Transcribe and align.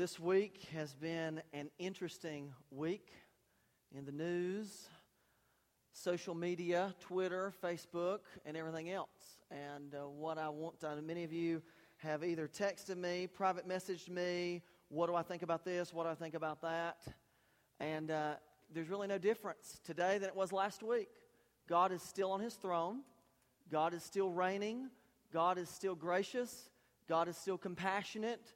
this 0.00 0.18
week 0.18 0.66
has 0.72 0.94
been 0.94 1.42
an 1.52 1.68
interesting 1.78 2.54
week 2.70 3.10
in 3.94 4.06
the 4.06 4.12
news, 4.12 4.88
social 5.92 6.34
media, 6.34 6.94
Twitter, 7.00 7.52
Facebook, 7.62 8.20
and 8.46 8.56
everything 8.56 8.88
else. 8.88 9.10
And 9.50 9.94
uh, 9.94 10.08
what 10.08 10.38
I 10.38 10.48
want 10.48 10.80
to, 10.80 11.02
many 11.02 11.22
of 11.22 11.34
you 11.34 11.60
have 11.98 12.24
either 12.24 12.48
texted 12.48 12.96
me, 12.96 13.26
private 13.26 13.68
messaged 13.68 14.08
me, 14.08 14.62
what 14.88 15.06
do 15.06 15.14
I 15.14 15.22
think 15.22 15.42
about 15.42 15.66
this, 15.66 15.92
what 15.92 16.04
do 16.04 16.08
I 16.08 16.14
think 16.14 16.32
about 16.32 16.62
that? 16.62 16.96
And 17.78 18.10
uh, 18.10 18.36
there's 18.72 18.88
really 18.88 19.06
no 19.06 19.18
difference 19.18 19.80
today 19.84 20.16
than 20.16 20.30
it 20.30 20.34
was 20.34 20.50
last 20.50 20.82
week. 20.82 21.10
God 21.68 21.92
is 21.92 22.00
still 22.00 22.32
on 22.32 22.40
his 22.40 22.54
throne, 22.54 23.00
God 23.70 23.92
is 23.92 24.02
still 24.02 24.30
reigning, 24.30 24.88
God 25.30 25.58
is 25.58 25.68
still 25.68 25.94
gracious, 25.94 26.70
God 27.06 27.28
is 27.28 27.36
still 27.36 27.58
compassionate. 27.58 28.54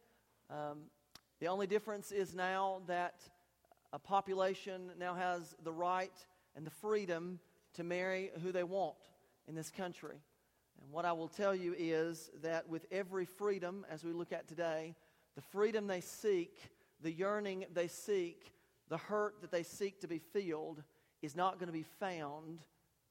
Um, 0.49 0.85
the 1.41 1.47
only 1.49 1.67
difference 1.67 2.13
is 2.13 2.35
now 2.35 2.83
that 2.87 3.21
a 3.93 3.99
population 3.99 4.91
now 4.99 5.15
has 5.15 5.55
the 5.63 5.73
right 5.73 6.13
and 6.57 6.67
the 6.67 6.71
freedom 6.71 7.39
to 7.75 7.85
marry 7.85 8.31
who 8.43 8.53
they 8.53 8.65
want 8.65 8.97
in 9.49 9.55
this 9.55 9.71
country. 9.71 10.17
And 10.83 10.93
what 10.93 11.05
I 11.05 11.13
will 11.13 11.29
tell 11.29 11.55
you 11.55 11.75
is 11.77 12.31
that 12.43 12.69
with 12.69 12.87
every 12.91 13.25
freedom, 13.25 13.85
as 13.91 14.05
we 14.05 14.13
look 14.13 14.33
at 14.33 14.49
today, 14.49 14.95
the 15.35 15.43
freedom 15.43 15.87
they 15.87 16.01
seek, 16.01 16.57
the 17.03 17.13
yearning 17.13 17.67
they 17.73 17.89
seek, 17.89 18.53
the 18.89 18.97
hurt 18.97 19.41
that 19.41 19.51
they 19.51 19.63
seek 19.63 20.01
to 20.01 20.09
be 20.09 20.19
filled 20.19 20.83
is 21.23 21.35
not 21.35 21.59
going 21.59 21.69
to 21.69 21.73
be 21.73 21.87
found 21.99 22.61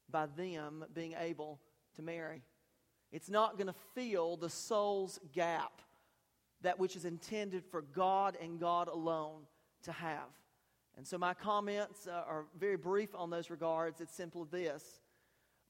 by 0.10 0.28
them 0.38 0.86
being 0.94 1.16
able 1.20 1.60
to 1.96 2.02
marry. 2.02 2.42
It's 3.12 3.30
not 3.30 3.58
going 3.58 3.68
to 3.68 3.76
fill 3.94 4.38
the 4.38 4.50
soul's 4.50 5.20
gap 5.34 5.82
that 6.64 6.80
which 6.80 6.96
is 6.96 7.06
intended 7.06 7.64
for 7.66 7.82
God 7.82 8.38
and 8.42 8.60
God 8.60 8.88
alone 8.88 9.42
to 9.84 9.92
have. 9.92 10.30
And 10.98 11.08
so 11.08 11.18
my 11.18 11.34
comments 11.34 12.08
uh, 12.08 12.24
are 12.28 12.46
very 12.60 12.78
brief 12.78 13.16
on 13.16 13.30
those 13.30 13.50
regards. 13.50 14.02
It's 14.02 14.16
simply 14.16 14.44
this 14.52 15.00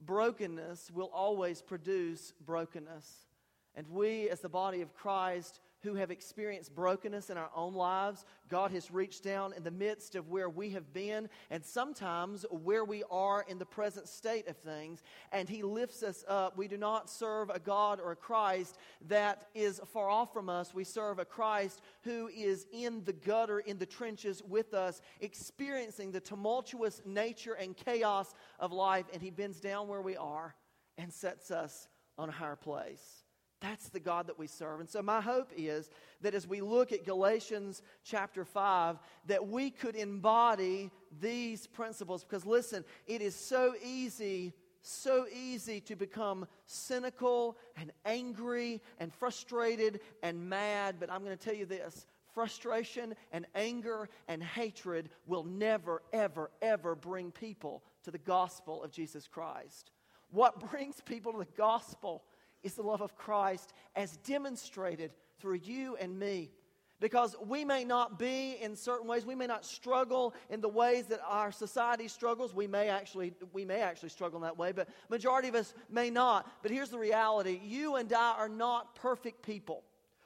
brokenness 0.02 0.92
will 0.92 1.10
always 1.14 1.62
produce 1.62 2.34
brokenness. 2.46 3.28
And 3.76 3.88
we, 3.88 4.30
as 4.30 4.42
the 4.42 4.50
body 4.50 4.82
of 4.82 4.94
Christ, 4.94 5.60
who 5.84 5.96
have 5.96 6.12
experienced 6.12 6.74
brokenness 6.74 7.30
in 7.30 7.38
our 7.38 7.50
own 7.56 7.74
lives. 7.74 8.26
God 8.50 8.72
has 8.72 8.90
reached 8.90 9.24
down 9.24 9.54
in 9.54 9.64
the 9.64 9.72
midst 9.72 10.16
of 10.16 10.30
where 10.30 10.50
we 10.50 10.70
have 10.72 10.94
been 10.94 11.30
and 11.52 11.64
sometimes 11.64 12.46
where 12.50 12.86
we 12.86 13.04
are 13.12 13.46
in 13.48 13.60
the 13.60 13.66
present 13.66 14.08
state 14.08 14.48
of 14.48 14.58
things, 14.58 15.04
and 15.32 15.50
He 15.50 15.62
lifts 15.62 16.02
us 16.02 16.24
up. 16.28 16.58
We 16.58 16.68
do 16.68 16.78
not 16.78 17.10
serve 17.10 17.50
a 17.50 17.60
God 17.60 18.00
or 18.00 18.12
a 18.12 18.16
Christ 18.16 18.78
that 19.08 19.48
is 19.54 19.82
far 19.92 20.10
off 20.10 20.34
from 20.34 20.50
us. 20.50 20.74
We 20.74 20.86
serve 20.86 21.20
a 21.20 21.26
Christ 21.26 21.82
who 22.04 22.30
is 22.30 22.66
in 22.72 23.04
the 23.04 23.14
gutter, 23.14 23.60
in 23.60 23.78
the 23.78 23.86
trenches 23.86 24.42
with 24.42 24.74
us, 24.74 25.02
experiencing 25.20 26.12
the 26.12 26.22
tumultuous 26.22 27.02
nature 27.06 27.54
and 27.54 27.76
chaos 27.76 28.34
of 28.60 28.72
life, 28.72 29.06
and 29.14 29.22
He 29.22 29.30
bends 29.30 29.60
down 29.60 29.88
where 29.88 30.02
we 30.02 30.16
are 30.16 30.56
and 30.98 31.12
sets 31.12 31.52
us 31.52 31.88
on 32.18 32.30
a 32.30 32.32
higher 32.32 32.56
place. 32.56 33.23
That's 33.64 33.88
the 33.88 34.02
God 34.02 34.28
that 34.28 34.38
we 34.38 34.48
serve. 34.48 34.82
And 34.82 34.90
so 34.90 35.02
my 35.02 35.22
hope 35.22 35.50
is 35.56 35.90
that 36.20 36.36
as 36.36 36.46
we 36.46 36.60
look 36.60 36.92
at 36.92 37.06
Galatians 37.06 37.82
chapter 38.04 38.44
5, 38.44 38.98
that 39.28 39.48
we 39.48 39.72
could 39.72 39.96
embody 39.96 40.92
these 41.22 41.66
principles. 41.66 42.26
Because 42.26 42.46
listen, 42.46 42.84
it 43.08 43.22
is 43.22 43.34
so 43.34 43.74
easy, 43.82 44.52
so 44.82 45.28
easy 45.34 45.80
to 45.80 45.96
become 45.96 46.46
cynical 46.66 47.58
and 47.78 47.94
angry 48.04 48.82
and 49.00 49.14
frustrated 49.14 50.02
and 50.22 50.50
mad. 50.50 50.98
But 51.00 51.10
I'm 51.10 51.24
going 51.24 51.38
to 51.38 51.42
tell 51.42 51.56
you 51.56 51.66
this 51.66 52.06
frustration 52.34 53.16
and 53.32 53.46
anger 53.56 54.10
and 54.28 54.44
hatred 54.44 55.10
will 55.26 55.46
never, 55.46 56.02
ever, 56.12 56.52
ever 56.62 56.96
bring 56.96 57.32
people 57.32 57.82
to 58.04 58.12
the 58.12 58.18
gospel 58.18 58.84
of 58.84 58.92
Jesus 58.92 59.26
Christ. 59.26 59.92
What 60.32 60.72
brings 60.72 61.00
people 61.00 61.32
to 61.32 61.38
the 61.38 61.48
gospel 61.56 62.24
is 62.64 62.74
the 62.74 62.82
love 62.84 63.02
of 63.02 63.16
Christ 63.16 63.74
as 63.96 64.18
demonstrated 64.18 65.12
through 65.40 65.60
you 65.64 65.96
and 65.98 66.18
me. 66.18 66.52
Because 67.00 67.36
we 67.46 67.66
may 67.66 67.84
not 67.84 68.18
be 68.18 68.56
in 68.62 68.78
certain 68.78 69.10
ways, 69.10 69.26
we 69.26 69.36
may 69.36 69.46
not 69.46 69.66
struggle 69.66 70.34
in 70.50 70.62
the 70.62 70.70
ways 70.70 71.08
that 71.08 71.20
our 71.28 71.52
society 71.52 72.08
struggles. 72.08 72.56
We 72.56 72.66
may 72.66 72.88
actually, 72.88 73.34
we 73.52 73.66
may 73.66 73.82
actually 73.82 74.08
struggle 74.08 74.38
in 74.38 74.44
that 74.44 74.58
way, 74.58 74.72
but 74.72 74.88
majority 75.10 75.50
of 75.50 75.56
us 75.56 75.74
may 75.90 76.10
not. 76.10 76.50
But 76.62 76.72
here's 76.72 76.92
the 76.92 76.98
reality 76.98 77.60
you 77.62 77.96
and 77.96 78.12
I 78.14 78.36
are 78.38 78.48
not 78.48 78.96
perfect 78.96 79.42
people. 79.42 79.84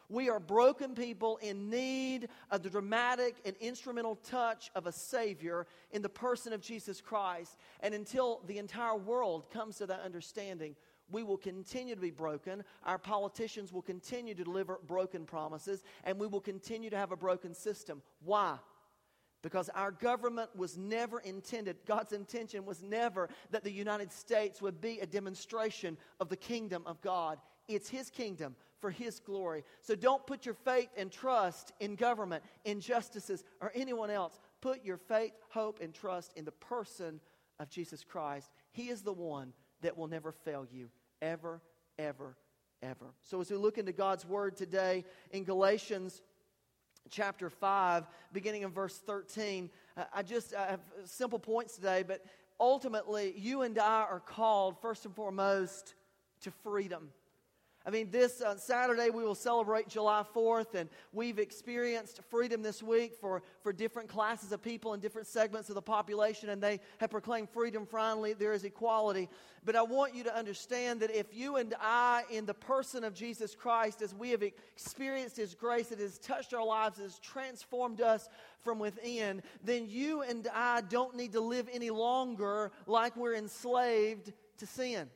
We 0.09 0.29
are 0.29 0.39
broken 0.39 0.95
people 0.95 1.37
in 1.37 1.69
need 1.69 2.29
of 2.49 2.63
the 2.63 2.69
dramatic 2.69 3.35
and 3.43 3.55
instrumental 3.59 4.15
touch 4.15 4.71
of 4.73 4.87
a 4.87 4.91
Savior 4.91 5.67
in 5.91 6.01
the 6.01 6.09
person 6.09 6.53
of 6.53 6.61
Jesus 6.61 7.01
Christ. 7.01 7.57
And 7.81 7.93
until 7.93 8.41
the 8.45 8.57
entire 8.57 8.95
world 8.95 9.49
comes 9.51 9.77
to 9.77 9.85
that 9.87 10.01
understanding, 10.01 10.75
we 11.11 11.23
will 11.23 11.37
continue 11.37 11.95
to 11.95 12.01
be 12.01 12.11
broken. 12.11 12.63
Our 12.83 12.97
politicians 12.97 13.71
will 13.71 13.81
continue 13.81 14.33
to 14.35 14.43
deliver 14.43 14.79
broken 14.85 15.25
promises, 15.25 15.83
and 16.03 16.19
we 16.19 16.27
will 16.27 16.41
continue 16.41 16.89
to 16.89 16.97
have 16.97 17.11
a 17.11 17.17
broken 17.17 17.53
system. 17.53 18.01
Why? 18.23 18.57
Because 19.41 19.69
our 19.69 19.91
government 19.91 20.49
was 20.55 20.77
never 20.77 21.19
intended, 21.19 21.77
God's 21.85 22.11
intention 22.11 22.65
was 22.65 22.81
never 22.81 23.29
that 23.51 23.63
the 23.63 23.71
United 23.71 24.11
States 24.11 24.61
would 24.61 24.81
be 24.81 24.99
a 24.99 25.05
demonstration 25.05 25.97
of 26.19 26.29
the 26.29 26.35
kingdom 26.35 26.83
of 26.85 26.99
God. 27.01 27.37
It's 27.67 27.89
His 27.89 28.09
kingdom 28.09 28.55
for 28.79 28.89
His 28.89 29.19
glory. 29.19 29.63
So 29.81 29.95
don't 29.95 30.25
put 30.25 30.45
your 30.45 30.55
faith 30.55 30.89
and 30.97 31.11
trust 31.11 31.71
in 31.79 31.95
government, 31.95 32.43
injustices, 32.65 33.43
or 33.61 33.71
anyone 33.75 34.09
else. 34.09 34.39
Put 34.61 34.83
your 34.83 34.97
faith, 34.97 35.33
hope, 35.49 35.79
and 35.81 35.93
trust 35.93 36.33
in 36.35 36.43
the 36.43 36.51
person 36.51 37.19
of 37.59 37.69
Jesus 37.69 38.03
Christ. 38.03 38.51
He 38.71 38.89
is 38.89 39.01
the 39.01 39.13
one 39.13 39.53
that 39.81 39.97
will 39.97 40.07
never 40.07 40.31
fail 40.31 40.65
you, 40.71 40.89
ever, 41.21 41.61
ever, 41.97 42.35
ever. 42.81 43.13
So, 43.23 43.41
as 43.41 43.49
we 43.49 43.57
look 43.57 43.77
into 43.77 43.91
God's 43.91 44.25
Word 44.25 44.55
today 44.55 45.05
in 45.31 45.43
Galatians 45.43 46.21
chapter 47.09 47.49
5, 47.49 48.05
beginning 48.33 48.63
in 48.63 48.71
verse 48.71 48.97
13, 48.97 49.69
I 50.13 50.23
just 50.23 50.53
I 50.53 50.67
have 50.67 50.81
simple 51.05 51.39
points 51.39 51.75
today, 51.75 52.03
but 52.05 52.23
ultimately, 52.59 53.33
you 53.37 53.61
and 53.61 53.77
I 53.77 54.03
are 54.09 54.19
called, 54.19 54.81
first 54.81 55.05
and 55.05 55.15
foremost, 55.15 55.95
to 56.41 56.51
freedom. 56.63 57.09
I 57.87 57.89
mean, 57.89 58.11
this 58.11 58.41
uh, 58.41 58.57
Saturday 58.57 59.09
we 59.09 59.23
will 59.23 59.33
celebrate 59.33 59.87
July 59.87 60.21
4th, 60.35 60.75
and 60.75 60.89
we've 61.13 61.39
experienced 61.39 62.19
freedom 62.29 62.61
this 62.61 62.83
week 62.83 63.13
for, 63.15 63.41
for 63.63 63.71
different 63.71 64.09
classes 64.09 64.51
of 64.51 64.61
people 64.61 64.93
in 64.93 64.99
different 64.99 65.25
segments 65.25 65.69
of 65.69 65.75
the 65.75 65.81
population, 65.81 66.49
and 66.49 66.61
they 66.61 66.81
have 66.97 67.09
proclaimed 67.09 67.49
freedom. 67.49 67.85
Finally, 67.85 68.33
there 68.33 68.51
is 68.51 68.65
equality. 68.65 69.29
But 69.63 69.77
I 69.77 69.83
want 69.83 70.13
you 70.13 70.25
to 70.25 70.35
understand 70.35 70.99
that 70.99 71.11
if 71.11 71.27
you 71.33 71.55
and 71.55 71.73
I, 71.79 72.23
in 72.29 72.45
the 72.45 72.53
person 72.53 73.05
of 73.05 73.13
Jesus 73.13 73.55
Christ, 73.55 74.01
as 74.01 74.13
we 74.13 74.31
have 74.31 74.43
experienced 74.43 75.37
His 75.37 75.55
grace, 75.55 75.93
it 75.93 75.99
has 75.99 76.19
touched 76.19 76.53
our 76.53 76.65
lives, 76.65 76.99
it 76.99 77.03
has 77.03 77.19
transformed 77.19 78.01
us 78.01 78.27
from 78.65 78.79
within, 78.79 79.41
then 79.63 79.87
you 79.87 80.23
and 80.23 80.45
I 80.53 80.81
don't 80.81 81.15
need 81.15 81.31
to 81.31 81.39
live 81.39 81.69
any 81.71 81.89
longer 81.89 82.73
like 82.85 83.15
we're 83.15 83.35
enslaved 83.35 84.33
to 84.57 84.65
sin. 84.65 85.09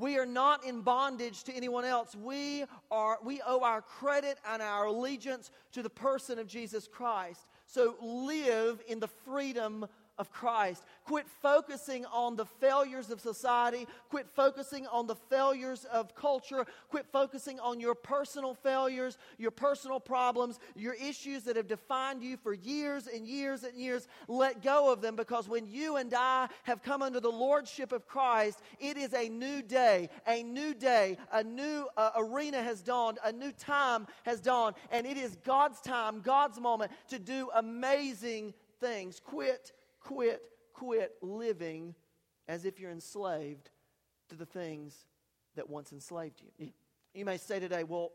We 0.00 0.16
are 0.16 0.24
not 0.24 0.64
in 0.64 0.80
bondage 0.80 1.44
to 1.44 1.52
anyone 1.52 1.84
else. 1.84 2.16
We, 2.16 2.64
are, 2.90 3.18
we 3.22 3.42
owe 3.46 3.60
our 3.60 3.82
credit 3.82 4.38
and 4.50 4.62
our 4.62 4.86
allegiance 4.86 5.50
to 5.72 5.82
the 5.82 5.90
person 5.90 6.38
of 6.38 6.46
Jesus 6.46 6.88
Christ. 6.88 7.46
So 7.66 7.96
live 8.00 8.80
in 8.88 8.98
the 8.98 9.08
freedom 9.26 9.86
of 10.20 10.30
Christ. 10.30 10.84
Quit 11.06 11.26
focusing 11.42 12.04
on 12.04 12.36
the 12.36 12.44
failures 12.44 13.10
of 13.10 13.20
society. 13.20 13.86
Quit 14.10 14.26
focusing 14.36 14.86
on 14.86 15.06
the 15.06 15.14
failures 15.14 15.86
of 15.90 16.14
culture. 16.14 16.66
Quit 16.90 17.06
focusing 17.10 17.58
on 17.58 17.80
your 17.80 17.94
personal 17.94 18.52
failures, 18.52 19.16
your 19.38 19.50
personal 19.50 19.98
problems, 19.98 20.60
your 20.76 20.92
issues 20.92 21.44
that 21.44 21.56
have 21.56 21.66
defined 21.66 22.22
you 22.22 22.36
for 22.36 22.52
years 22.52 23.06
and 23.06 23.26
years 23.26 23.64
and 23.64 23.76
years. 23.78 24.06
Let 24.28 24.62
go 24.62 24.92
of 24.92 25.00
them 25.00 25.16
because 25.16 25.48
when 25.48 25.66
you 25.66 25.96
and 25.96 26.12
I 26.12 26.48
have 26.64 26.82
come 26.82 27.00
under 27.00 27.18
the 27.18 27.30
lordship 27.30 27.92
of 27.92 28.06
Christ, 28.06 28.60
it 28.78 28.98
is 28.98 29.14
a 29.14 29.30
new 29.30 29.62
day, 29.62 30.10
a 30.26 30.42
new 30.42 30.74
day, 30.74 31.16
a 31.32 31.42
new 31.42 31.86
uh, 31.96 32.10
arena 32.16 32.62
has 32.62 32.82
dawned, 32.82 33.18
a 33.24 33.32
new 33.32 33.52
time 33.52 34.06
has 34.24 34.40
dawned, 34.40 34.76
and 34.92 35.06
it 35.06 35.16
is 35.16 35.34
God's 35.44 35.80
time, 35.80 36.20
God's 36.20 36.60
moment 36.60 36.92
to 37.08 37.18
do 37.18 37.48
amazing 37.54 38.52
things. 38.80 39.20
Quit 39.24 39.72
quit, 40.00 40.42
quit 40.72 41.12
living 41.22 41.94
as 42.48 42.64
if 42.64 42.80
you're 42.80 42.90
enslaved 42.90 43.70
to 44.28 44.36
the 44.36 44.46
things 44.46 45.06
that 45.56 45.68
once 45.68 45.92
enslaved 45.92 46.40
you. 46.58 46.72
You 47.14 47.24
may 47.24 47.36
say 47.36 47.60
today, 47.60 47.84
well, 47.84 48.12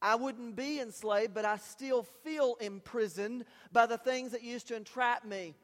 I 0.00 0.16
wouldn't 0.16 0.56
be 0.56 0.80
enslaved, 0.80 1.32
but 1.32 1.44
I 1.44 1.58
still 1.58 2.02
feel 2.24 2.56
imprisoned 2.60 3.44
by 3.70 3.86
the 3.86 3.98
things 3.98 4.32
that 4.32 4.42
used 4.42 4.68
to 4.68 4.76
entrap 4.76 5.24
me. 5.24 5.54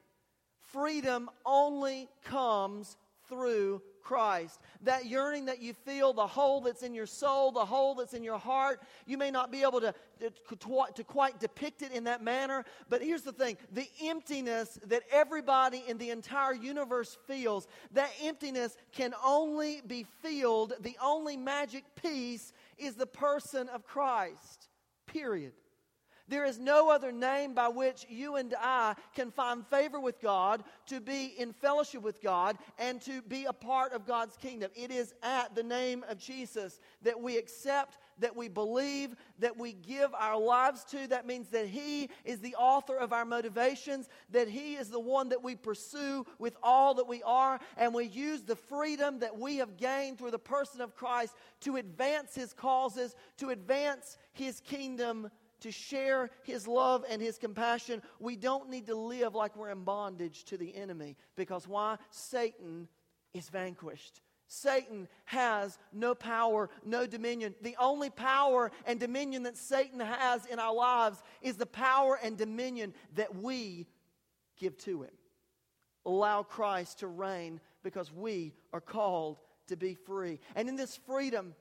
Freedom 0.71 1.29
only 1.45 2.07
comes 2.23 2.95
through 3.27 3.81
Christ. 4.01 4.59
That 4.81 5.05
yearning 5.05 5.45
that 5.45 5.61
you 5.61 5.73
feel, 5.73 6.13
the 6.13 6.27
hole 6.27 6.61
that's 6.61 6.83
in 6.83 6.93
your 6.93 7.05
soul, 7.05 7.51
the 7.51 7.65
hole 7.65 7.95
that's 7.95 8.13
in 8.13 8.23
your 8.23 8.37
heart, 8.37 8.81
you 9.05 9.17
may 9.17 9.31
not 9.31 9.51
be 9.51 9.61
able 9.61 9.81
to, 9.81 9.93
to, 10.19 10.31
to, 10.95 11.03
quite 11.03 11.39
depict 11.39 11.81
it 11.81 11.91
in 11.91 12.05
that 12.05 12.23
manner. 12.23 12.65
But 12.89 13.01
here's 13.01 13.23
the 13.23 13.31
thing 13.31 13.57
the 13.71 13.87
emptiness 14.03 14.79
that 14.87 15.03
everybody 15.11 15.83
in 15.87 15.97
the 15.97 16.09
entire 16.09 16.53
universe 16.53 17.17
feels, 17.27 17.67
that 17.91 18.11
emptiness 18.21 18.77
can 18.91 19.13
only 19.23 19.81
be 19.85 20.05
filled, 20.21 20.73
the 20.79 20.97
only 21.01 21.37
magic 21.37 21.83
piece 21.95 22.53
is 22.77 22.95
the 22.95 23.07
person 23.07 23.69
of 23.69 23.85
Christ. 23.85 24.69
Period. 25.07 25.53
There 26.29 26.45
is 26.45 26.59
no 26.59 26.91
other 26.91 27.11
name 27.11 27.55
by 27.55 27.69
which 27.69 28.05
you 28.07 28.35
and 28.35 28.53
I 28.59 28.93
can 29.15 29.31
find 29.31 29.65
favor 29.65 29.99
with 29.99 30.21
God, 30.21 30.63
to 30.85 31.01
be 31.01 31.33
in 31.37 31.53
fellowship 31.53 32.03
with 32.03 32.21
God, 32.21 32.57
and 32.77 33.01
to 33.01 33.23
be 33.23 33.45
a 33.45 33.53
part 33.53 33.93
of 33.93 34.05
God's 34.05 34.37
kingdom. 34.37 34.69
It 34.75 34.91
is 34.91 35.15
at 35.23 35.55
the 35.55 35.63
name 35.63 36.05
of 36.07 36.19
Jesus 36.19 36.79
that 37.01 37.19
we 37.19 37.37
accept, 37.37 37.97
that 38.19 38.35
we 38.35 38.47
believe, 38.47 39.15
that 39.39 39.57
we 39.57 39.73
give 39.73 40.13
our 40.13 40.39
lives 40.39 40.83
to. 40.85 41.07
That 41.07 41.25
means 41.25 41.49
that 41.49 41.65
He 41.65 42.11
is 42.23 42.39
the 42.39 42.55
author 42.55 42.95
of 42.95 43.11
our 43.11 43.25
motivations, 43.25 44.07
that 44.29 44.47
He 44.47 44.75
is 44.75 44.89
the 44.89 44.99
one 44.99 45.29
that 45.29 45.43
we 45.43 45.55
pursue 45.55 46.27
with 46.37 46.55
all 46.61 46.93
that 46.95 47.07
we 47.07 47.23
are, 47.23 47.59
and 47.75 47.91
we 47.91 48.05
use 48.05 48.43
the 48.43 48.55
freedom 48.55 49.19
that 49.19 49.39
we 49.39 49.57
have 49.57 49.77
gained 49.77 50.19
through 50.19 50.31
the 50.31 50.37
person 50.37 50.79
of 50.79 50.95
Christ 50.95 51.33
to 51.61 51.77
advance 51.77 52.35
His 52.35 52.53
causes, 52.53 53.15
to 53.37 53.49
advance 53.49 54.17
His 54.33 54.59
kingdom 54.59 55.31
to 55.61 55.71
share 55.71 56.29
his 56.43 56.67
love 56.67 57.03
and 57.09 57.21
his 57.21 57.37
compassion. 57.37 58.01
We 58.19 58.35
don't 58.35 58.69
need 58.69 58.87
to 58.87 58.95
live 58.95 59.35
like 59.35 59.55
we're 59.55 59.71
in 59.71 59.83
bondage 59.83 60.45
to 60.45 60.57
the 60.57 60.75
enemy 60.75 61.17
because 61.35 61.67
why? 61.67 61.97
Satan 62.11 62.87
is 63.33 63.49
vanquished. 63.49 64.21
Satan 64.47 65.07
has 65.25 65.77
no 65.93 66.15
power, 66.15 66.71
no 66.83 67.05
dominion. 67.05 67.53
The 67.61 67.75
only 67.79 68.09
power 68.09 68.71
and 68.85 68.99
dominion 68.99 69.43
that 69.43 69.57
Satan 69.57 69.99
has 69.99 70.45
in 70.47 70.57
our 70.57 70.73
lives 70.73 71.21
is 71.41 71.55
the 71.55 71.67
power 71.67 72.19
and 72.21 72.35
dominion 72.35 72.95
that 73.13 73.35
we 73.35 73.85
give 74.57 74.75
to 74.79 75.03
him. 75.03 75.11
Allow 76.05 76.41
Christ 76.43 76.99
to 76.99 77.07
reign 77.07 77.61
because 77.83 78.11
we 78.11 78.53
are 78.73 78.81
called 78.81 79.37
to 79.67 79.77
be 79.77 79.93
free. 79.93 80.39
And 80.55 80.67
in 80.67 80.75
this 80.75 80.99
freedom, 81.05 81.53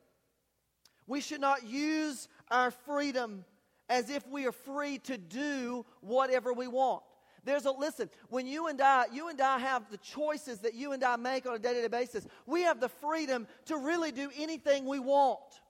we 1.07 1.21
should 1.21 1.43
not 1.43 1.67
use 1.67 2.27
our 2.51 2.71
freedom 2.71 3.45
as 3.89 4.11
if 4.11 4.27
we 4.29 4.47
are 4.47 4.53
free 4.53 4.99
to 4.99 5.17
do 5.19 5.85
whatever 6.01 6.53
we 6.53 6.69
want. 6.69 7.03
There's 7.45 7.65
a 7.65 7.71
listen, 7.71 8.11
when 8.29 8.47
you 8.47 8.67
and 8.67 8.81
I, 8.81 9.07
you 9.13 9.29
and 9.29 9.41
I 9.41 9.59
have 9.59 9.91
the 9.91 9.97
choices 9.99 10.59
that 10.61 10.75
you 10.75 10.93
and 10.93 11.03
I 11.03 11.17
make 11.17 11.47
on 11.47 11.55
a 11.55 11.59
day-to-day 11.59 11.89
basis, 11.89 12.27
we 12.47 12.63
have 12.63 12.81
the 12.81 12.89
freedom 12.89 13.47
to 13.67 13.79
really 13.79 14.13
do 14.13 14.31
anything 14.37 14.85
we 14.85 14.99
want. 14.99 15.61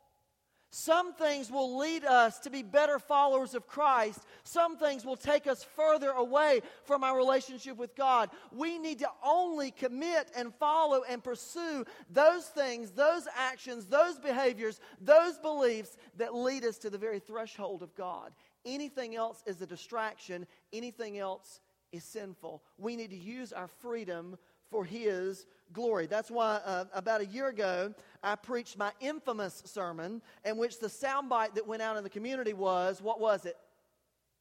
Some 0.70 1.14
things 1.14 1.50
will 1.50 1.78
lead 1.78 2.04
us 2.04 2.38
to 2.40 2.50
be 2.50 2.62
better 2.62 2.98
followers 2.98 3.54
of 3.54 3.66
Christ. 3.66 4.20
Some 4.44 4.76
things 4.76 5.04
will 5.04 5.16
take 5.16 5.46
us 5.46 5.64
further 5.64 6.10
away 6.10 6.60
from 6.84 7.02
our 7.02 7.16
relationship 7.16 7.78
with 7.78 7.96
God. 7.96 8.28
We 8.52 8.78
need 8.78 8.98
to 8.98 9.08
only 9.24 9.70
commit 9.70 10.30
and 10.36 10.54
follow 10.54 11.04
and 11.08 11.24
pursue 11.24 11.86
those 12.10 12.44
things, 12.46 12.90
those 12.90 13.26
actions, 13.34 13.86
those 13.86 14.18
behaviors, 14.18 14.78
those 15.00 15.38
beliefs 15.38 15.96
that 16.18 16.34
lead 16.34 16.64
us 16.64 16.76
to 16.78 16.90
the 16.90 16.98
very 16.98 17.18
threshold 17.18 17.82
of 17.82 17.94
God. 17.94 18.32
Anything 18.66 19.16
else 19.16 19.42
is 19.46 19.62
a 19.62 19.66
distraction, 19.66 20.46
anything 20.74 21.18
else 21.18 21.60
is 21.92 22.04
sinful. 22.04 22.62
We 22.76 22.96
need 22.96 23.10
to 23.10 23.16
use 23.16 23.54
our 23.54 23.68
freedom 23.68 24.36
for 24.70 24.84
His 24.84 25.46
glory. 25.72 26.06
That's 26.06 26.30
why 26.30 26.60
uh, 26.64 26.84
about 26.92 27.20
a 27.20 27.26
year 27.26 27.48
ago, 27.48 27.94
I 28.22 28.36
preached 28.36 28.78
my 28.78 28.92
infamous 29.00 29.62
sermon 29.66 30.22
in 30.44 30.56
which 30.56 30.78
the 30.78 30.88
soundbite 30.88 31.54
that 31.54 31.66
went 31.66 31.82
out 31.82 31.96
in 31.96 32.04
the 32.04 32.10
community 32.10 32.52
was 32.52 33.00
what 33.02 33.20
was 33.20 33.46
it? 33.46 33.56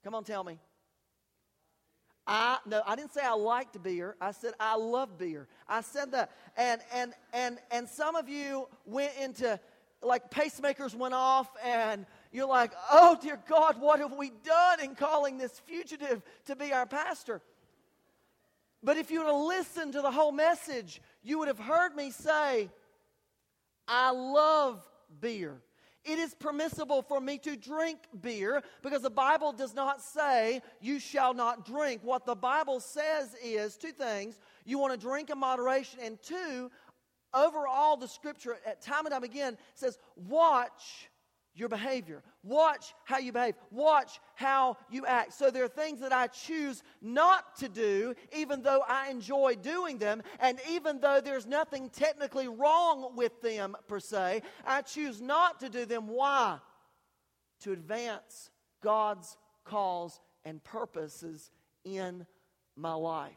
Come 0.04 0.16
on, 0.16 0.24
tell 0.24 0.44
me. 0.44 0.60
I 2.26 2.58
no, 2.66 2.82
I 2.86 2.96
didn't 2.96 3.14
say 3.14 3.22
I 3.24 3.34
liked 3.34 3.82
beer. 3.82 4.16
I 4.20 4.32
said 4.32 4.54
I 4.60 4.76
love 4.76 5.18
beer. 5.18 5.48
I 5.68 5.82
said 5.82 6.12
that, 6.12 6.32
and 6.58 6.82
and 6.94 7.14
and 7.34 7.58
and 7.72 7.88
some 7.88 8.16
of 8.16 8.28
you 8.28 8.68
went 8.86 9.14
into 9.22 9.60
like 10.02 10.30
pacemakers 10.30 10.94
went 10.94 11.14
off, 11.14 11.48
and 11.64 12.06
you're 12.32 12.48
like, 12.48 12.74
oh 12.92 13.18
dear 13.22 13.40
God, 13.48 13.80
what 13.80 14.00
have 14.00 14.14
we 14.14 14.32
done 14.44 14.82
in 14.82 14.96
calling 14.96 15.38
this 15.38 15.60
fugitive 15.66 16.22
to 16.46 16.56
be 16.56 16.74
our 16.74 16.86
pastor? 16.86 17.42
But 18.84 18.98
if 18.98 19.10
you 19.10 19.24
would 19.24 19.54
have 19.54 19.92
to 19.92 20.02
the 20.02 20.12
whole 20.12 20.32
message, 20.32 21.02
you 21.28 21.40
would 21.40 21.50
have 21.50 21.60
heard 21.60 21.94
me 21.94 22.10
say, 22.10 22.70
I 23.88 24.12
love 24.12 24.82
beer. 25.20 25.62
It 26.06 26.20
is 26.20 26.34
permissible 26.34 27.02
for 27.02 27.20
me 27.20 27.38
to 27.40 27.58
drink 27.58 28.00
beer 28.22 28.64
because 28.82 29.02
the 29.02 29.10
Bible 29.10 29.52
does 29.52 29.76
not 29.76 30.02
say 30.02 30.62
you 30.80 31.00
shall 31.00 31.34
not 31.34 31.66
drink. 31.66 32.00
What 32.02 32.26
the 32.26 32.36
Bible 32.36 32.80
says 32.80 33.36
is 33.44 33.76
two 33.76 33.92
things 33.92 34.40
you 34.64 34.78
want 34.78 34.94
to 34.94 35.00
drink 35.00 35.30
in 35.30 35.38
moderation, 35.38 36.00
and 36.02 36.18
two, 36.22 36.72
overall, 37.34 37.98
the 37.98 38.08
scripture 38.08 38.56
at 38.66 38.82
time 38.82 39.06
and 39.06 39.12
time 39.12 39.24
again 39.24 39.58
says, 39.76 39.98
watch 40.16 41.10
your 41.58 41.70
behavior. 41.70 42.24
Watch 42.44 42.94
how 43.04 43.18
you 43.18 43.32
behave. 43.32 43.56
Watch 43.72 44.20
how 44.36 44.78
you 44.90 45.06
act. 45.06 45.34
So 45.34 45.50
there 45.50 45.64
are 45.64 45.70
things 45.70 46.00
that 46.02 46.14
I 46.14 46.28
choose 46.28 46.84
not 47.02 47.58
to 47.58 47.68
do, 47.68 48.14
even 48.36 48.62
though 48.62 48.84
I 48.88 49.10
enjoy 49.10 49.56
doing 49.56 49.98
them. 49.98 50.22
And 50.40 50.60
even 50.70 51.00
though 51.00 51.20
there's 51.20 51.48
nothing 51.48 51.90
technically 51.90 52.48
wrong 52.48 53.16
with 53.16 53.42
them 53.42 53.76
per 53.88 54.00
se, 54.00 54.44
I 54.66 54.82
choose 54.82 55.22
not 55.22 55.60
to 55.62 55.70
do 55.70 55.86
them. 55.86 56.08
Why? 56.08 56.60
To 57.62 57.72
advance 57.72 58.52
God's 58.84 59.36
cause 59.66 60.20
and 60.46 60.64
purposes 60.64 61.50
in 61.84 62.26
my 62.76 62.94
life. 62.94 63.34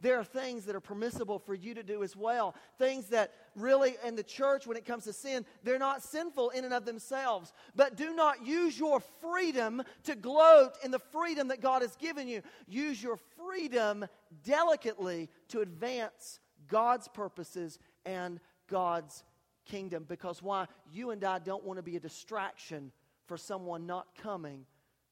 There 0.00 0.18
are 0.18 0.24
things 0.24 0.64
that 0.64 0.74
are 0.74 0.80
permissible 0.80 1.38
for 1.38 1.54
you 1.54 1.74
to 1.74 1.82
do 1.82 2.02
as 2.02 2.16
well. 2.16 2.54
Things 2.78 3.06
that 3.08 3.32
really, 3.54 3.96
in 4.06 4.16
the 4.16 4.22
church, 4.22 4.66
when 4.66 4.76
it 4.76 4.84
comes 4.84 5.04
to 5.04 5.12
sin, 5.12 5.44
they're 5.62 5.78
not 5.78 6.02
sinful 6.02 6.50
in 6.50 6.64
and 6.64 6.72
of 6.72 6.84
themselves. 6.84 7.52
But 7.76 7.96
do 7.96 8.14
not 8.14 8.46
use 8.46 8.78
your 8.78 9.00
freedom 9.20 9.82
to 10.04 10.14
gloat 10.14 10.72
in 10.82 10.90
the 10.90 10.98
freedom 10.98 11.48
that 11.48 11.60
God 11.60 11.82
has 11.82 11.96
given 11.96 12.28
you. 12.28 12.42
Use 12.66 13.02
your 13.02 13.18
freedom 13.36 14.06
delicately 14.44 15.28
to 15.48 15.60
advance 15.60 16.40
God's 16.68 17.08
purposes 17.08 17.78
and 18.06 18.40
God's 18.68 19.24
kingdom. 19.66 20.06
Because 20.08 20.42
why? 20.42 20.66
You 20.92 21.10
and 21.10 21.22
I 21.24 21.38
don't 21.38 21.64
want 21.64 21.78
to 21.78 21.82
be 21.82 21.96
a 21.96 22.00
distraction 22.00 22.92
for 23.26 23.36
someone 23.36 23.86
not 23.86 24.06
coming 24.20 24.64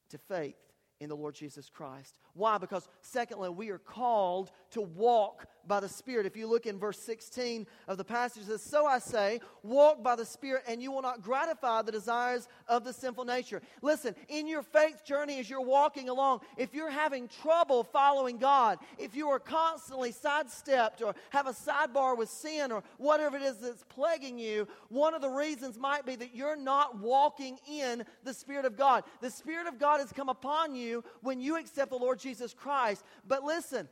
to 0.09 0.17
faith 0.17 0.68
in 0.99 1.07
the 1.07 1.15
Lord 1.15 1.33
Jesus 1.33 1.69
Christ. 1.69 2.19
Why? 2.33 2.57
Because, 2.57 2.87
secondly, 3.01 3.49
we 3.49 3.69
are 3.69 3.77
called 3.77 4.51
to 4.71 4.81
walk 4.81 5.47
by 5.65 5.79
the 5.79 5.87
Spirit. 5.87 6.25
If 6.25 6.35
you 6.35 6.47
look 6.47 6.65
in 6.65 6.77
verse 6.77 6.99
16 6.99 7.67
of 7.87 7.97
the 7.97 8.03
passage, 8.03 8.43
it 8.43 8.47
says, 8.47 8.61
So 8.61 8.85
I 8.85 8.99
say, 8.99 9.39
walk 9.63 10.03
by 10.03 10.15
the 10.15 10.25
Spirit, 10.25 10.63
and 10.67 10.81
you 10.81 10.91
will 10.91 11.01
not 11.01 11.21
gratify 11.21 11.83
the 11.83 11.91
desires 11.91 12.47
of 12.67 12.83
the 12.83 12.91
sinful 12.91 13.23
nature. 13.23 13.61
Listen, 13.81 14.13
in 14.27 14.47
your 14.47 14.61
faith 14.61 15.05
journey 15.05 15.39
as 15.39 15.49
you're 15.49 15.61
walking 15.61 16.09
along, 16.09 16.41
if 16.57 16.73
you're 16.73 16.89
having 16.89 17.29
trouble 17.41 17.83
following 17.83 18.37
God, 18.37 18.79
if 18.97 19.15
you 19.15 19.29
are 19.29 19.39
constantly 19.39 20.11
sidestepped 20.11 21.01
or 21.01 21.15
have 21.29 21.47
a 21.47 21.53
sidebar 21.53 22.17
with 22.17 22.29
sin 22.29 22.71
or 22.71 22.83
whatever 22.97 23.37
it 23.37 23.43
is 23.43 23.57
that's 23.57 23.83
plaguing 23.83 24.37
you, 24.37 24.67
one 24.89 25.13
of 25.13 25.21
the 25.21 25.29
reasons 25.29 25.77
might 25.77 26.05
be 26.05 26.15
that 26.15 26.35
you're 26.35 26.57
not 26.57 26.99
walking 26.99 27.57
in 27.71 28.03
the 28.23 28.33
Spirit 28.33 28.65
of 28.65 28.75
God. 28.75 29.03
The 29.21 29.31
Spirit 29.31 29.67
of 29.67 29.79
God 29.79 29.99
has 29.99 30.11
come 30.11 30.29
upon 30.29 30.75
you 30.75 30.88
when 31.21 31.39
you 31.39 31.57
accept 31.57 31.91
the 31.91 31.97
Lord 31.97 32.19
Jesus 32.19 32.53
Christ. 32.53 33.03
But 33.27 33.43
listen, 33.43 33.87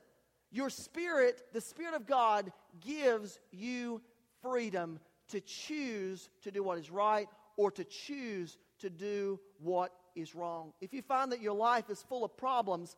your 0.52 0.70
spirit, 0.70 1.44
the 1.54 1.62
Spirit 1.62 1.94
of 1.94 2.06
God, 2.06 2.52
gives 2.80 3.40
you 3.52 4.02
freedom 4.42 5.00
to 5.30 5.42
choose 5.42 6.30
to 6.44 6.52
do 6.52 6.64
what 6.64 6.78
is 6.78 6.90
right 6.90 7.28
or 7.58 7.72
to 7.72 7.84
choose 7.84 8.58
to 8.80 8.90
do 8.90 9.40
what 9.60 9.92
is 10.16 10.36
wrong. 10.36 10.74
If 10.82 10.94
you 10.94 11.02
find 11.02 11.32
that 11.32 11.42
your 11.42 11.56
life 11.56 11.90
is 11.90 12.02
full 12.02 12.24
of 12.24 12.38
problems 12.38 12.96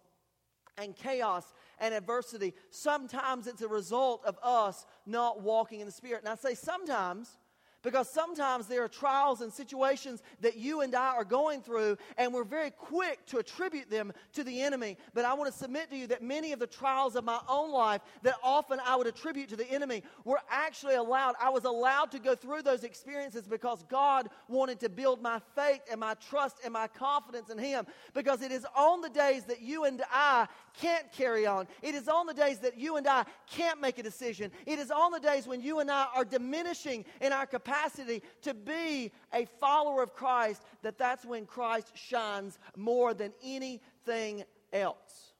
and 0.77 0.95
chaos 0.95 1.53
and 1.79 1.93
adversity, 1.93 2.53
sometimes 2.69 3.47
it's 3.47 3.61
a 3.61 3.67
result 3.67 4.23
of 4.25 4.37
us 4.43 4.85
not 5.05 5.41
walking 5.41 5.79
in 5.79 5.85
the 5.85 5.91
Spirit. 5.91 6.23
And 6.23 6.29
I 6.29 6.35
say 6.35 6.53
sometimes 6.53 7.37
Because 7.81 8.09
sometimes 8.09 8.67
there 8.67 8.83
are 8.83 8.89
trials 8.89 9.39
and 9.39 9.53
situations 9.53 10.21
that 10.41 10.57
you 10.57 10.81
and 10.81 10.93
I 10.93 11.15
are 11.15 11.23
going 11.23 11.61
through, 11.61 11.97
and 12.17 12.33
we're 12.33 12.43
very 12.43 12.71
quick 12.71 13.25
to 13.27 13.37
attribute 13.37 13.89
them 13.89 14.11
to 14.33 14.43
the 14.43 14.61
enemy. 14.61 14.97
But 15.13 15.23
I 15.23 15.33
want 15.33 15.49
to 15.49 15.57
submit 15.57 15.89
to 15.91 15.95
you 15.95 16.07
that 16.07 16.21
many 16.21 16.51
of 16.51 16.59
the 16.59 16.67
trials 16.67 17.15
of 17.15 17.23
my 17.23 17.39
own 17.47 17.71
life 17.71 18.01
that 18.23 18.35
often 18.43 18.81
I 18.85 18.97
would 18.97 19.07
attribute 19.07 19.47
to 19.49 19.55
the 19.55 19.69
enemy 19.71 20.03
were 20.25 20.41
actually 20.49 20.95
allowed. 20.95 21.35
I 21.41 21.49
was 21.49 21.63
allowed 21.63 22.11
to 22.11 22.19
go 22.19 22.35
through 22.35 22.63
those 22.63 22.83
experiences 22.83 23.47
because 23.47 23.83
God 23.89 24.27
wanted 24.49 24.81
to 24.81 24.89
build 24.89 25.21
my 25.21 25.39
faith 25.55 25.81
and 25.89 26.01
my 26.01 26.15
trust 26.15 26.57
and 26.65 26.73
my 26.73 26.87
confidence 26.87 27.49
in 27.49 27.57
Him. 27.57 27.87
Because 28.13 28.41
it 28.41 28.51
is 28.51 28.65
on 28.75 28.99
the 28.99 29.09
days 29.09 29.45
that 29.45 29.61
you 29.61 29.85
and 29.85 30.03
I 30.11 30.47
can't 30.77 31.09
carry 31.13 31.47
on, 31.47 31.65
it 31.81 31.95
is 31.95 32.09
on 32.09 32.27
the 32.27 32.33
days 32.33 32.59
that 32.59 32.77
you 32.77 32.97
and 32.97 33.07
I 33.07 33.23
can't 33.49 33.79
make 33.79 33.99
a 33.99 34.03
decision, 34.03 34.51
it 34.65 34.79
is 34.79 34.91
on 34.91 35.13
the 35.13 35.19
days 35.21 35.47
when 35.47 35.61
you 35.61 35.79
and 35.79 35.89
I 35.89 36.07
are 36.13 36.25
diminishing 36.25 37.05
in 37.21 37.31
our 37.31 37.45
capacity 37.45 37.68
capacity 37.69 38.23
to 38.41 38.53
be 38.53 39.11
a 39.33 39.45
follower 39.59 40.01
of 40.01 40.13
Christ, 40.13 40.63
that 40.81 40.97
that's 40.97 41.25
when 41.25 41.45
Christ 41.45 41.91
shines 41.95 42.57
more 42.75 43.13
than 43.13 43.31
anything 43.43 44.43
else. 44.73 45.33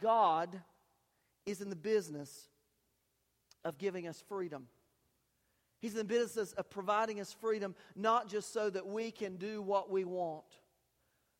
God 0.00 0.60
is 1.46 1.60
in 1.60 1.70
the 1.70 1.76
business 1.76 2.48
of 3.64 3.78
giving 3.78 4.06
us 4.06 4.22
freedom. 4.28 4.66
He's 5.80 5.92
in 5.92 5.98
the 5.98 6.04
business 6.04 6.52
of 6.52 6.70
providing 6.70 7.20
us 7.20 7.32
freedom, 7.32 7.74
not 7.94 8.28
just 8.28 8.52
so 8.52 8.70
that 8.70 8.86
we 8.86 9.10
can 9.10 9.36
do 9.36 9.62
what 9.62 9.90
we 9.90 10.04
want, 10.04 10.44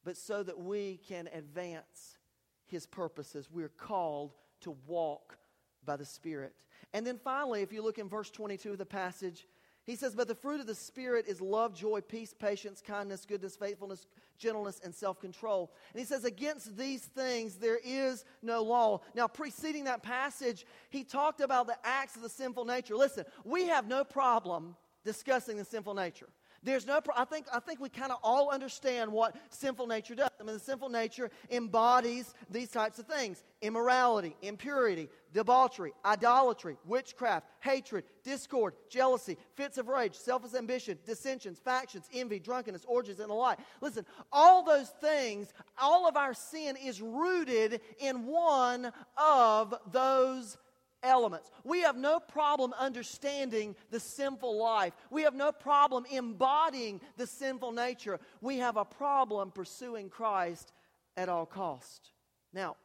but 0.05 0.17
so 0.17 0.43
that 0.43 0.59
we 0.59 1.01
can 1.09 1.29
advance 1.33 2.19
His 2.67 2.87
purposes. 2.87 3.49
We're 3.51 3.69
called 3.69 4.35
to 4.61 4.77
walk 4.87 5.39
by 5.85 5.97
the 5.97 6.05
Spirit. 6.05 6.55
And 6.95 7.05
then 7.05 7.19
finally, 7.19 7.61
if 7.61 7.73
you 7.73 7.83
look 7.83 7.99
in 7.99 8.09
verse 8.09 8.31
22 8.31 8.73
of 8.73 8.79
the 8.79 8.87
passage, 8.87 9.47
he 9.85 9.97
says, 9.97 10.15
But 10.15 10.29
the 10.29 10.35
fruit 10.35 10.61
of 10.61 10.67
the 10.69 10.77
Spirit 10.77 11.27
is 11.27 11.41
love, 11.41 11.75
joy, 11.75 12.01
peace, 12.01 12.33
patience, 12.33 12.81
kindness, 12.81 13.27
goodness, 13.27 13.57
faithfulness, 13.57 14.07
gentleness, 14.39 14.81
and 14.83 14.95
self 14.95 15.21
control. 15.21 15.73
And 15.93 16.01
he 16.01 16.07
says, 16.07 16.25
Against 16.25 16.77
these 16.79 17.03
things 17.03 17.57
there 17.57 17.81
is 17.85 18.25
no 18.43 18.63
law. 18.63 19.01
Now, 19.15 19.27
preceding 19.27 19.85
that 19.85 20.05
passage, 20.05 20.65
he 20.89 21.03
talked 21.05 21.41
about 21.41 21.67
the 21.67 21.77
acts 21.83 22.15
of 22.15 22.23
the 22.23 22.29
sinful 22.29 22.65
nature. 22.65 22.97
Listen, 22.97 23.25
we 23.45 23.67
have 23.67 23.89
no 23.89 24.05
problem 24.05 24.77
discussing 25.05 25.59
the 25.59 25.65
sinful 25.65 25.95
nature. 25.95 26.29
There's 26.65 26.87
no, 26.87 27.01
I 27.15 27.25
think, 27.27 27.47
I 27.53 27.61
think 27.61 27.79
we 27.79 27.91
kind 27.91 28.11
of 28.11 28.19
all 28.23 28.51
understand 28.51 29.13
what 29.13 29.37
sinful 29.51 29.87
nature 29.87 30.15
does. 30.15 30.31
I 30.41 30.45
mean, 30.45 30.55
the 30.55 30.61
sinful 30.61 30.89
nature 30.89 31.31
embodies 31.51 32.35
these 32.51 32.71
types 32.71 32.99
of 32.99 33.07
things 33.07 33.45
immorality, 33.61 34.37
impurity, 34.43 35.09
debauchery, 35.33 35.93
idolatry, 36.05 36.77
witchcraft, 36.87 37.47
hatred, 37.61 38.05
discord, 38.23 38.75
jealousy, 38.91 39.37
fits 39.57 39.79
of 39.79 39.89
rage, 39.89 40.15
selfish 40.15 40.55
ambition, 40.55 40.99
dissensions, 41.05 41.59
factions, 41.59 42.09
envy, 42.13 42.39
drunkenness, 42.39 42.85
orgies, 42.87 43.21
and 43.21 43.31
the 43.31 43.35
like. 43.35 43.59
Listen, 43.81 44.07
all 44.33 44.65
those 44.65 44.91
things, 45.01 45.53
all 45.79 46.09
of 46.09 46.17
our 46.17 46.35
sin 46.35 46.77
is 46.77 47.01
rooted 47.01 47.81
in 47.99 48.27
one 48.27 48.91
of 49.17 49.75
those 49.93 50.57
elements. 51.05 51.51
We 51.63 51.83
have 51.83 51.97
no 51.97 52.19
problem 52.19 52.73
understanding 52.79 53.77
the 53.91 54.01
sinful 54.01 54.59
life. 54.59 54.95
We 55.11 55.23
have 55.23 55.35
no 55.35 55.53
problem 55.53 56.05
embodying 56.11 57.01
the 57.17 57.27
sinful 57.27 57.73
nature. 57.73 58.19
We 58.41 58.59
have 58.59 58.77
a 58.77 58.85
problem 58.85 59.51
pursuing 59.51 60.09
Christ 60.09 60.73
at 61.17 61.29
all 61.29 61.47
cost. 61.47 62.11
Now, 62.53 62.77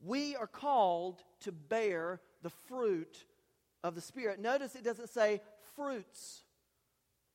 we 0.00 0.36
are 0.36 0.46
called 0.46 1.22
to 1.40 1.52
bear 1.52 2.20
the 2.42 2.50
fruit 2.50 3.24
of 3.84 3.94
the 3.94 4.00
Spirit. 4.00 4.40
Notice 4.40 4.74
it 4.74 4.84
doesn't 4.84 5.10
say 5.10 5.40
fruits 5.74 6.42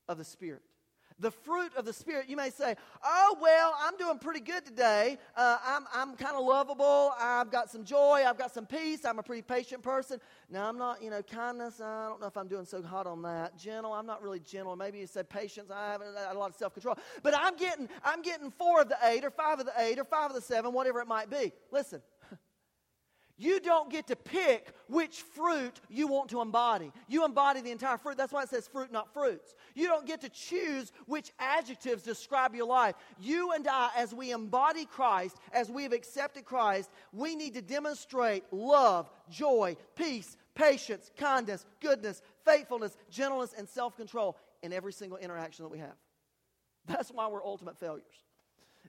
of 0.07 0.17
the 0.17 0.25
Spirit 0.25 0.63
the 1.21 1.31
fruit 1.31 1.71
of 1.77 1.85
the 1.85 1.93
Spirit, 1.93 2.27
you 2.27 2.35
may 2.35 2.49
say, 2.49 2.75
Oh, 3.03 3.37
well, 3.39 3.75
I'm 3.79 3.95
doing 3.97 4.17
pretty 4.17 4.39
good 4.39 4.65
today. 4.65 5.17
Uh, 5.35 5.57
I'm, 5.65 5.85
I'm 5.93 6.15
kind 6.15 6.35
of 6.35 6.43
lovable. 6.43 7.13
I've 7.19 7.51
got 7.51 7.69
some 7.69 7.83
joy. 7.85 8.23
I've 8.27 8.37
got 8.37 8.51
some 8.53 8.65
peace. 8.65 9.05
I'm 9.05 9.19
a 9.19 9.23
pretty 9.23 9.43
patient 9.43 9.83
person. 9.83 10.19
Now, 10.49 10.67
I'm 10.67 10.77
not, 10.77 11.01
you 11.01 11.09
know, 11.09 11.21
kindness. 11.21 11.79
I 11.79 12.07
don't 12.09 12.19
know 12.19 12.27
if 12.27 12.35
I'm 12.35 12.47
doing 12.47 12.65
so 12.65 12.81
hot 12.81 13.07
on 13.07 13.21
that. 13.21 13.57
Gentle. 13.57 13.93
I'm 13.93 14.05
not 14.05 14.21
really 14.21 14.39
gentle. 14.39 14.75
Maybe 14.75 14.99
you 14.99 15.07
said 15.07 15.29
patience. 15.29 15.71
I 15.71 15.91
have 15.91 16.01
a 16.01 16.37
lot 16.37 16.49
of 16.49 16.55
self 16.55 16.73
control. 16.73 16.97
But 17.23 17.35
I'm 17.37 17.55
getting, 17.55 17.87
I'm 18.03 18.21
getting 18.21 18.51
four 18.51 18.81
of 18.81 18.89
the 18.89 18.97
eight, 19.03 19.23
or 19.23 19.31
five 19.31 19.59
of 19.59 19.65
the 19.65 19.73
eight, 19.77 19.99
or 19.99 20.03
five 20.03 20.31
of 20.31 20.35
the 20.35 20.41
seven, 20.41 20.73
whatever 20.73 20.99
it 20.99 21.07
might 21.07 21.29
be. 21.29 21.53
Listen, 21.71 22.01
you 23.41 23.59
don't 23.59 23.89
get 23.89 24.05
to 24.07 24.15
pick 24.15 24.67
which 24.87 25.21
fruit 25.21 25.81
you 25.89 26.05
want 26.07 26.29
to 26.29 26.41
embody. 26.41 26.91
You 27.07 27.25
embody 27.25 27.61
the 27.61 27.71
entire 27.71 27.97
fruit. 27.97 28.15
That's 28.15 28.31
why 28.31 28.43
it 28.43 28.49
says 28.49 28.67
fruit, 28.67 28.91
not 28.91 29.11
fruits. 29.13 29.55
You 29.73 29.87
don't 29.87 30.05
get 30.05 30.21
to 30.21 30.29
choose 30.29 30.91
which 31.07 31.31
adjectives 31.39 32.03
describe 32.03 32.53
your 32.53 32.67
life. 32.67 32.93
You 33.19 33.53
and 33.53 33.67
I, 33.67 33.89
as 33.97 34.13
we 34.13 34.31
embody 34.31 34.85
Christ, 34.85 35.37
as 35.53 35.71
we 35.71 35.81
have 35.83 35.91
accepted 35.91 36.45
Christ, 36.45 36.91
we 37.11 37.35
need 37.35 37.55
to 37.55 37.63
demonstrate 37.63 38.43
love, 38.51 39.09
joy, 39.27 39.75
peace, 39.95 40.37
patience, 40.53 41.09
kindness, 41.17 41.65
goodness, 41.79 42.21
faithfulness, 42.45 42.95
gentleness, 43.09 43.55
and 43.57 43.67
self 43.67 43.97
control 43.97 44.37
in 44.61 44.71
every 44.71 44.93
single 44.93 45.17
interaction 45.17 45.63
that 45.65 45.71
we 45.71 45.79
have. 45.79 45.95
That's 46.85 47.09
why 47.09 47.27
we're 47.27 47.43
ultimate 47.43 47.79
failures. 47.79 48.05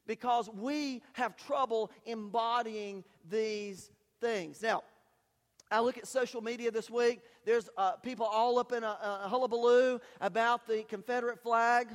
Because 0.07 0.51
we 0.51 1.01
have 1.15 1.37
trouble 1.37 1.91
embodying 2.05 3.03
these 3.31 3.91
things. 4.23 4.63
Now, 4.63 4.85
I 5.71 5.81
look 5.81 5.99
at 5.99 6.07
social 6.07 6.41
media 6.41 6.71
this 6.71 6.89
week. 6.89 7.21
There's 7.45 7.69
uh, 7.77 7.93
people 7.97 8.25
all 8.25 8.59
up 8.59 8.73
in 8.73 8.85
a, 8.85 9.23
a, 9.25 9.29
hullabaloo 9.29 10.01
about 10.21 10.67
the 10.69 10.85
Confederate 10.85 11.43
flag. 11.43 11.89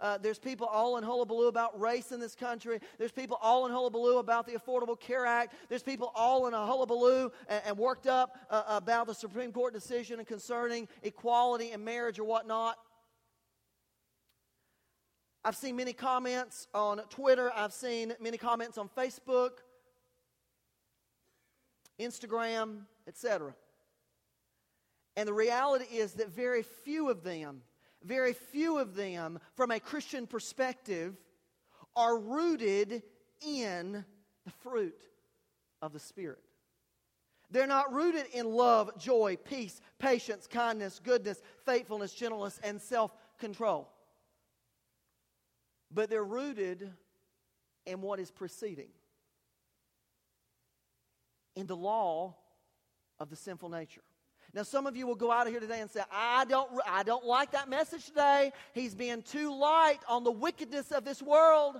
Uh, 0.00 0.18
there's 0.18 0.40
people 0.40 0.66
all 0.66 0.96
in 0.96 1.04
hullabaloo 1.04 1.46
about 1.46 1.78
race 1.80 2.10
in 2.10 2.18
this 2.18 2.34
country. 2.34 2.80
There's 2.98 3.12
people 3.12 3.38
all 3.40 3.66
in 3.66 3.72
hullabaloo 3.72 4.18
about 4.18 4.46
the 4.46 4.54
Affordable 4.54 4.98
Care 4.98 5.26
Act. 5.26 5.54
There's 5.68 5.84
people 5.84 6.10
all 6.16 6.48
in 6.48 6.54
a 6.54 6.66
hullabaloo 6.66 7.30
and, 7.48 7.62
and 7.64 7.78
worked 7.78 8.08
up 8.08 8.36
uh, 8.50 8.64
about 8.66 9.06
the 9.06 9.14
Supreme 9.14 9.52
Court 9.52 9.72
decision 9.72 10.24
concerning 10.24 10.88
equality 11.04 11.70
in 11.70 11.84
marriage 11.84 12.18
or 12.18 12.24
whatnot. 12.24 12.76
I've 15.44 15.56
seen 15.56 15.76
many 15.76 15.92
comments 15.92 16.66
on 16.74 16.98
Twitter. 17.10 17.52
I've 17.54 17.72
seen 17.72 18.14
many 18.18 18.38
comments 18.38 18.76
on 18.76 18.88
Facebook. 18.88 19.58
Instagram, 22.00 22.82
etc. 23.06 23.54
And 25.16 25.28
the 25.28 25.32
reality 25.32 25.84
is 25.84 26.14
that 26.14 26.28
very 26.30 26.62
few 26.62 27.08
of 27.08 27.22
them, 27.22 27.62
very 28.02 28.32
few 28.32 28.78
of 28.78 28.94
them, 28.94 29.38
from 29.54 29.70
a 29.70 29.80
Christian 29.80 30.26
perspective, 30.26 31.16
are 31.96 32.18
rooted 32.18 33.02
in 33.46 34.04
the 34.44 34.50
fruit 34.62 35.00
of 35.80 35.92
the 35.92 36.00
Spirit. 36.00 36.40
They're 37.50 37.66
not 37.66 37.92
rooted 37.92 38.26
in 38.32 38.50
love, 38.50 38.98
joy, 38.98 39.36
peace, 39.36 39.80
patience, 39.98 40.48
kindness, 40.48 41.00
goodness, 41.02 41.40
faithfulness, 41.64 42.12
gentleness, 42.12 42.58
and 42.64 42.80
self 42.80 43.14
control. 43.38 43.88
But 45.92 46.10
they're 46.10 46.24
rooted 46.24 46.90
in 47.86 48.00
what 48.00 48.18
is 48.18 48.30
preceding 48.30 48.88
in 51.56 51.66
the 51.66 51.76
law 51.76 52.34
of 53.18 53.30
the 53.30 53.36
sinful 53.36 53.68
nature. 53.68 54.02
Now, 54.52 54.62
some 54.62 54.86
of 54.86 54.96
you 54.96 55.06
will 55.06 55.16
go 55.16 55.32
out 55.32 55.46
of 55.46 55.52
here 55.52 55.60
today 55.60 55.80
and 55.80 55.90
say, 55.90 56.02
I 56.12 56.44
don't, 56.44 56.70
I 56.86 57.02
don't 57.02 57.24
like 57.24 57.52
that 57.52 57.68
message 57.68 58.06
today. 58.06 58.52
He's 58.72 58.94
being 58.94 59.22
too 59.22 59.52
light 59.58 59.98
on 60.08 60.22
the 60.22 60.30
wickedness 60.30 60.92
of 60.92 61.04
this 61.04 61.20
world. 61.20 61.76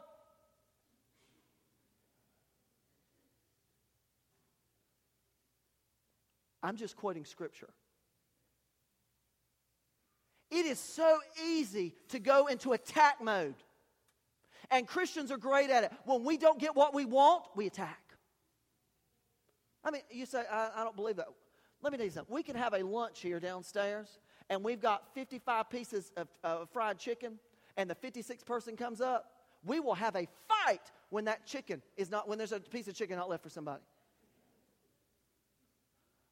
I'm 6.64 6.76
just 6.76 6.96
quoting 6.96 7.24
scripture. 7.24 7.68
It 10.50 10.66
is 10.66 10.78
so 10.78 11.18
easy 11.46 11.94
to 12.08 12.18
go 12.18 12.46
into 12.46 12.72
attack 12.72 13.22
mode. 13.22 13.54
And 14.70 14.88
Christians 14.88 15.30
are 15.30 15.36
great 15.36 15.68
at 15.68 15.84
it. 15.84 15.92
When 16.06 16.24
we 16.24 16.38
don't 16.38 16.58
get 16.58 16.74
what 16.74 16.94
we 16.94 17.04
want, 17.04 17.44
we 17.54 17.66
attack. 17.66 18.03
I 19.84 19.90
mean, 19.90 20.02
you 20.10 20.26
say, 20.26 20.44
I, 20.50 20.70
I 20.76 20.84
don't 20.84 20.96
believe 20.96 21.16
that. 21.16 21.28
Let 21.82 21.92
me 21.92 21.98
tell 21.98 22.06
you 22.06 22.12
something. 22.12 22.34
We 22.34 22.42
can 22.42 22.56
have 22.56 22.72
a 22.72 22.82
lunch 22.82 23.20
here 23.20 23.38
downstairs, 23.38 24.18
and 24.48 24.64
we've 24.64 24.80
got 24.80 25.14
55 25.14 25.68
pieces 25.68 26.12
of 26.16 26.28
uh, 26.42 26.64
fried 26.72 26.98
chicken, 26.98 27.38
and 27.76 27.90
the 27.90 27.94
56th 27.94 28.46
person 28.46 28.76
comes 28.76 29.00
up. 29.00 29.32
We 29.64 29.80
will 29.80 29.94
have 29.94 30.16
a 30.16 30.26
fight 30.48 30.90
when 31.10 31.26
that 31.26 31.46
chicken 31.46 31.82
is 31.96 32.10
not, 32.10 32.28
when 32.28 32.38
there's 32.38 32.52
a 32.52 32.60
piece 32.60 32.88
of 32.88 32.94
chicken 32.94 33.18
not 33.18 33.28
left 33.28 33.42
for 33.42 33.50
somebody. 33.50 33.82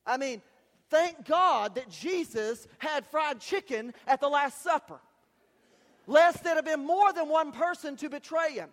I 0.06 0.16
mean, 0.16 0.42
thank 0.90 1.26
God 1.26 1.74
that 1.74 1.88
Jesus 1.90 2.66
had 2.78 3.06
fried 3.06 3.40
chicken 3.40 3.92
at 4.06 4.20
the 4.20 4.28
Last 4.28 4.62
Supper. 4.62 5.00
Lest 6.06 6.42
there 6.42 6.56
have 6.56 6.64
been 6.64 6.84
more 6.84 7.12
than 7.12 7.28
one 7.28 7.52
person 7.52 7.96
to 7.96 8.08
betray 8.08 8.54
him. 8.54 8.70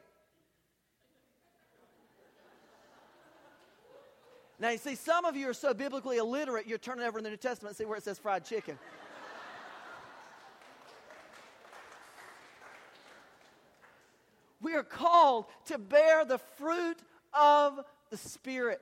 Now, 4.60 4.72
you 4.72 4.78
see, 4.78 4.96
some 4.96 5.24
of 5.24 5.38
you 5.38 5.50
are 5.50 5.54
so 5.54 5.74
biblically 5.74 6.18
illiterate, 6.18 6.68
you're 6.68 6.78
turning 6.78 7.06
over 7.06 7.18
in 7.18 7.24
the 7.24 7.30
New 7.30 7.38
Testament 7.38 7.72
and 7.72 7.78
see 7.78 7.86
where 7.86 7.98
it 7.98 8.04
says 8.04 8.20
fried 8.20 8.44
chicken. 8.44 8.78
we 14.62 14.76
are 14.76 14.84
called 14.84 15.46
to 15.68 15.78
bear 15.78 16.26
the 16.26 16.40
fruit 16.58 16.98
of 17.34 17.80
the 18.10 18.18
Spirit. 18.18 18.82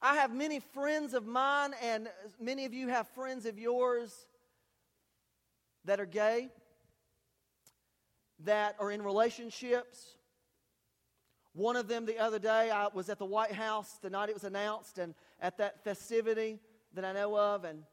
I 0.00 0.14
have 0.16 0.32
many 0.32 0.60
friends 0.60 1.14
of 1.14 1.26
mine, 1.26 1.74
and 1.82 2.08
many 2.38 2.64
of 2.64 2.72
you 2.72 2.86
have 2.88 3.08
friends 3.08 3.46
of 3.46 3.58
yours 3.58 4.14
that 5.84 5.98
are 5.98 6.06
gay, 6.06 6.48
that 8.44 8.76
are 8.78 8.92
in 8.92 9.02
relationships. 9.02 10.14
One 11.54 11.76
of 11.76 11.86
them 11.86 12.04
the 12.04 12.18
other 12.18 12.40
day, 12.40 12.70
I 12.70 12.88
was 12.92 13.08
at 13.08 13.18
the 13.18 13.24
White 13.24 13.52
House 13.52 13.98
the 14.02 14.10
night 14.10 14.28
it 14.28 14.34
was 14.34 14.44
announced, 14.44 14.98
and 14.98 15.14
at 15.40 15.56
that 15.58 15.84
festivity 15.84 16.58
that 16.94 17.04
I 17.04 17.12
know 17.12 17.38
of, 17.38 17.64
and 17.64 17.84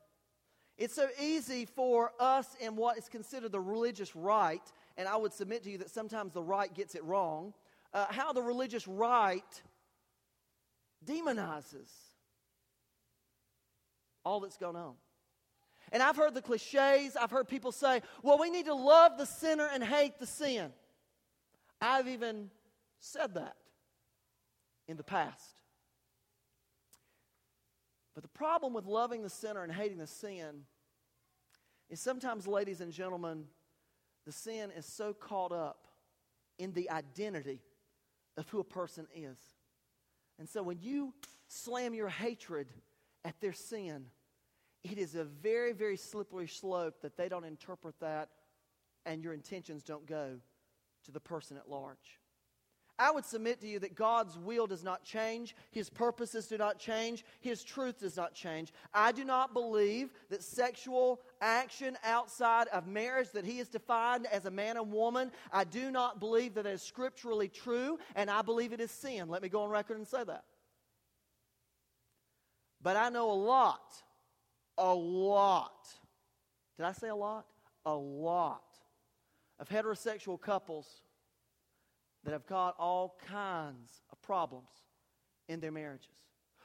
it's 0.78 0.96
so 0.96 1.08
easy 1.22 1.66
for 1.66 2.12
us 2.20 2.48
in 2.60 2.76
what 2.76 2.98
is 2.98 3.08
considered 3.08 3.52
the 3.52 3.60
religious 3.60 4.16
right, 4.16 4.62
and 4.98 5.08
I 5.08 5.16
would 5.16 5.32
submit 5.32 5.64
to 5.64 5.70
you 5.70 5.78
that 5.78 5.92
sometimes 5.92 6.34
the 6.34 6.42
right 6.42 6.74
gets 6.74 6.96
it 6.96 7.04
wrong, 7.04 7.54
uh, 7.94 8.08
how 8.10 8.34
the 8.34 8.42
religious 8.42 8.88
right 8.88 9.62
demonizes 11.06 11.90
all 14.26 14.40
that's 14.40 14.58
going 14.58 14.76
on. 14.76 14.94
And 15.92 16.02
I've 16.02 16.16
heard 16.16 16.34
the 16.34 16.42
cliches, 16.42 17.16
I've 17.16 17.32
heard 17.32 17.48
people 17.48 17.72
say, 17.72 18.02
well, 18.24 18.40
we 18.40 18.50
need 18.50 18.66
to 18.66 18.74
love 18.74 19.18
the 19.20 19.26
sinner 19.26 19.70
and 19.72 19.84
hate 19.84 20.20
the 20.20 20.28
sin. 20.28 20.72
I've 21.80 22.08
even 22.08 22.50
said 23.02 23.34
that 23.34 23.56
in 24.88 24.96
the 24.96 25.04
past. 25.04 25.62
But 28.14 28.24
the 28.24 28.30
problem 28.30 28.74
with 28.74 28.86
loving 28.86 29.24
the 29.24 29.30
sinner 29.30 29.64
and 29.64 29.72
hating 29.72 29.98
the 29.98 30.08
sin 30.08 30.64
is 31.90 32.00
sometimes, 32.00 32.48
ladies 32.48 32.80
and 32.80 32.92
gentlemen, 32.94 33.46
the 34.26 34.32
sin 34.32 34.72
is 34.76 34.86
so 34.86 35.14
caught 35.14 35.52
up 35.52 35.88
in 36.58 36.74
the 36.74 36.90
identity 36.90 37.60
of 38.38 38.48
who 38.50 38.60
a 38.60 38.64
person 38.64 39.08
is. 39.16 39.38
And 40.40 40.48
so 40.48 40.64
when 40.64 40.80
you 40.80 41.14
slam 41.48 41.94
your 41.94 42.10
hatred 42.10 42.68
at 43.26 43.40
their 43.42 43.54
sin, 43.54 44.06
it 44.84 44.98
is 44.98 45.16
a 45.16 45.24
very, 45.24 45.74
very 45.74 45.98
slippery 45.98 46.48
slope 46.48 47.02
that 47.02 47.18
they 47.18 47.30
don't 47.30 47.44
interpret 47.44 48.00
that 48.00 48.30
and 49.06 49.24
your 49.24 49.34
intentions 49.34 49.84
don't 49.84 50.06
go 50.06 50.38
to 51.06 51.12
the 51.12 51.20
person 51.20 51.58
at 51.58 51.70
large. 51.70 52.21
I 53.02 53.10
would 53.10 53.26
submit 53.26 53.60
to 53.62 53.68
you 53.68 53.80
that 53.80 53.96
God's 53.96 54.38
will 54.38 54.68
does 54.68 54.84
not 54.84 55.04
change, 55.04 55.56
His 55.72 55.90
purposes 55.90 56.46
do 56.46 56.56
not 56.56 56.78
change, 56.78 57.26
His 57.40 57.64
truth 57.64 58.02
does 58.02 58.16
not 58.16 58.36
change. 58.36 58.72
I 58.94 59.12
do 59.12 59.26
not 59.26 59.56
believe 59.56 60.14
that 60.30 60.44
sexual 60.44 61.20
action 61.42 61.98
outside 62.04 62.68
of 62.68 62.86
marriage 62.86 63.32
that 63.32 63.44
He 63.44 63.58
has 63.58 63.70
defined 63.70 64.28
as 64.28 64.46
a 64.46 64.52
man 64.52 64.78
and 64.78 64.92
woman, 64.92 65.32
I 65.52 65.64
do 65.64 65.90
not 65.90 66.20
believe 66.20 66.54
that 66.54 66.68
is 66.68 66.84
scripturally 66.84 67.50
true, 67.50 67.98
and 68.16 68.30
I 68.30 68.44
believe 68.44 68.72
it 68.72 68.80
is 68.80 68.92
sin. 68.92 69.30
Let 69.30 69.42
me 69.42 69.50
go 69.50 69.64
on 69.64 69.72
record 69.72 69.98
and 69.98 70.08
say 70.08 70.24
that. 70.24 70.44
But 72.84 72.98
I 72.98 73.10
know 73.10 73.32
a 73.32 73.34
lot, 73.34 73.96
a 74.78 74.94
lot. 74.94 75.88
Did 76.78 76.86
I 76.86 76.92
say 76.92 77.10
a 77.10 77.16
lot? 77.16 77.48
A 77.84 77.96
lot 77.96 78.62
of 79.58 79.70
heterosexual 79.70 80.40
couples 80.40 81.02
that 82.24 82.32
have 82.32 82.46
got 82.48 82.76
all 82.78 83.18
kinds 83.28 84.02
of 84.12 84.22
problems 84.22 84.70
in 85.48 85.60
their 85.60 85.72
marriages. 85.72 86.08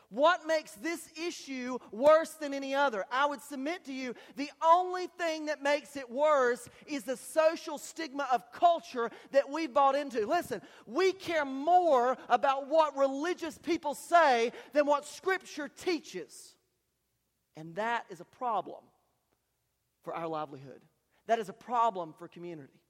What 0.09 0.47
makes 0.47 0.73
this 0.73 1.09
issue 1.21 1.79
worse 1.91 2.31
than 2.31 2.55
any 2.55 2.75
other? 2.75 3.05
I 3.11 3.27
would 3.27 3.43
submit 3.43 3.85
to 3.87 3.93
you 3.93 4.15
the 4.37 4.51
only 4.65 5.09
thing 5.19 5.47
that 5.47 5.63
makes 5.63 5.97
it 5.97 6.09
worse 6.09 6.69
is 6.87 7.03
the 7.03 7.17
social 7.17 7.77
stigma 7.77 8.29
of 8.33 8.53
culture 8.53 9.11
that 9.33 9.51
we've 9.51 9.73
bought 9.75 9.97
into. 9.97 10.25
Listen, 10.27 10.63
we 10.87 11.13
care 11.13 11.45
more 11.45 12.17
about 12.29 12.69
what 12.69 12.97
religious 12.97 13.59
people 13.59 13.95
say 13.95 14.53
than 14.73 14.87
what 14.87 15.05
Scripture 15.07 15.69
teaches. 15.69 16.55
And 17.57 17.75
that 17.75 18.05
is 18.09 18.21
a 18.21 18.25
problem 18.25 18.85
for 20.05 20.15
our 20.15 20.29
livelihood. 20.29 20.83
That 21.27 21.41
is 21.41 21.49
a 21.49 21.55
problem 21.55 22.15
for 22.17 22.29
community. 22.29 22.81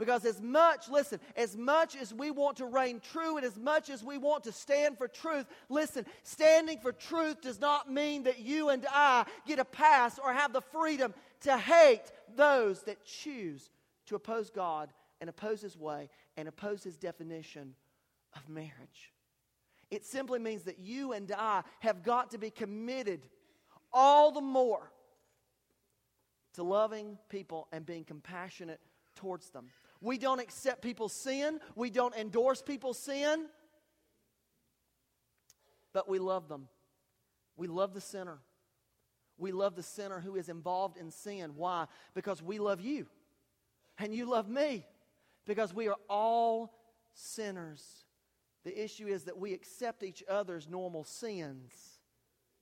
Because 0.00 0.24
as 0.24 0.40
much, 0.40 0.88
listen, 0.88 1.20
as 1.36 1.58
much 1.58 1.94
as 1.94 2.14
we 2.14 2.30
want 2.30 2.56
to 2.56 2.64
reign 2.64 3.02
true 3.12 3.36
and 3.36 3.44
as 3.44 3.58
much 3.58 3.90
as 3.90 4.02
we 4.02 4.16
want 4.16 4.44
to 4.44 4.52
stand 4.52 4.96
for 4.96 5.06
truth, 5.06 5.44
listen, 5.68 6.06
standing 6.22 6.78
for 6.78 6.90
truth 6.90 7.42
does 7.42 7.60
not 7.60 7.92
mean 7.92 8.22
that 8.22 8.38
you 8.38 8.70
and 8.70 8.86
I 8.90 9.26
get 9.46 9.58
a 9.58 9.64
pass 9.64 10.18
or 10.18 10.32
have 10.32 10.54
the 10.54 10.62
freedom 10.62 11.12
to 11.42 11.58
hate 11.58 12.10
those 12.34 12.80
that 12.84 13.04
choose 13.04 13.68
to 14.06 14.14
oppose 14.14 14.48
God 14.48 14.88
and 15.20 15.28
oppose 15.28 15.60
His 15.60 15.76
way 15.76 16.08
and 16.38 16.48
oppose 16.48 16.82
His 16.82 16.96
definition 16.96 17.74
of 18.34 18.48
marriage. 18.48 19.12
It 19.90 20.06
simply 20.06 20.38
means 20.38 20.62
that 20.62 20.78
you 20.78 21.12
and 21.12 21.30
I 21.30 21.62
have 21.80 22.02
got 22.02 22.30
to 22.30 22.38
be 22.38 22.48
committed 22.48 23.20
all 23.92 24.32
the 24.32 24.40
more 24.40 24.90
to 26.54 26.62
loving 26.62 27.18
people 27.28 27.68
and 27.70 27.84
being 27.84 28.04
compassionate 28.04 28.80
towards 29.14 29.50
them. 29.50 29.66
We 30.00 30.18
don't 30.18 30.40
accept 30.40 30.82
people's 30.82 31.12
sin, 31.12 31.60
we 31.74 31.90
don't 31.90 32.14
endorse 32.14 32.62
people's 32.62 32.98
sin, 32.98 33.46
but 35.92 36.08
we 36.08 36.18
love 36.18 36.48
them. 36.48 36.68
We 37.56 37.66
love 37.66 37.92
the 37.92 38.00
sinner. 38.00 38.38
We 39.36 39.52
love 39.52 39.74
the 39.74 39.82
sinner 39.82 40.20
who 40.20 40.36
is 40.36 40.48
involved 40.48 40.96
in 40.96 41.10
sin. 41.10 41.52
Why? 41.56 41.86
Because 42.14 42.42
we 42.42 42.58
love 42.58 42.80
you 42.80 43.06
and 43.98 44.14
you 44.14 44.28
love 44.28 44.48
me 44.48 44.86
because 45.46 45.74
we 45.74 45.88
are 45.88 45.96
all 46.08 46.74
sinners. 47.14 48.04
The 48.64 48.82
issue 48.82 49.06
is 49.06 49.24
that 49.24 49.38
we 49.38 49.52
accept 49.52 50.02
each 50.02 50.22
other's 50.28 50.68
normal 50.68 51.04
sins 51.04 51.72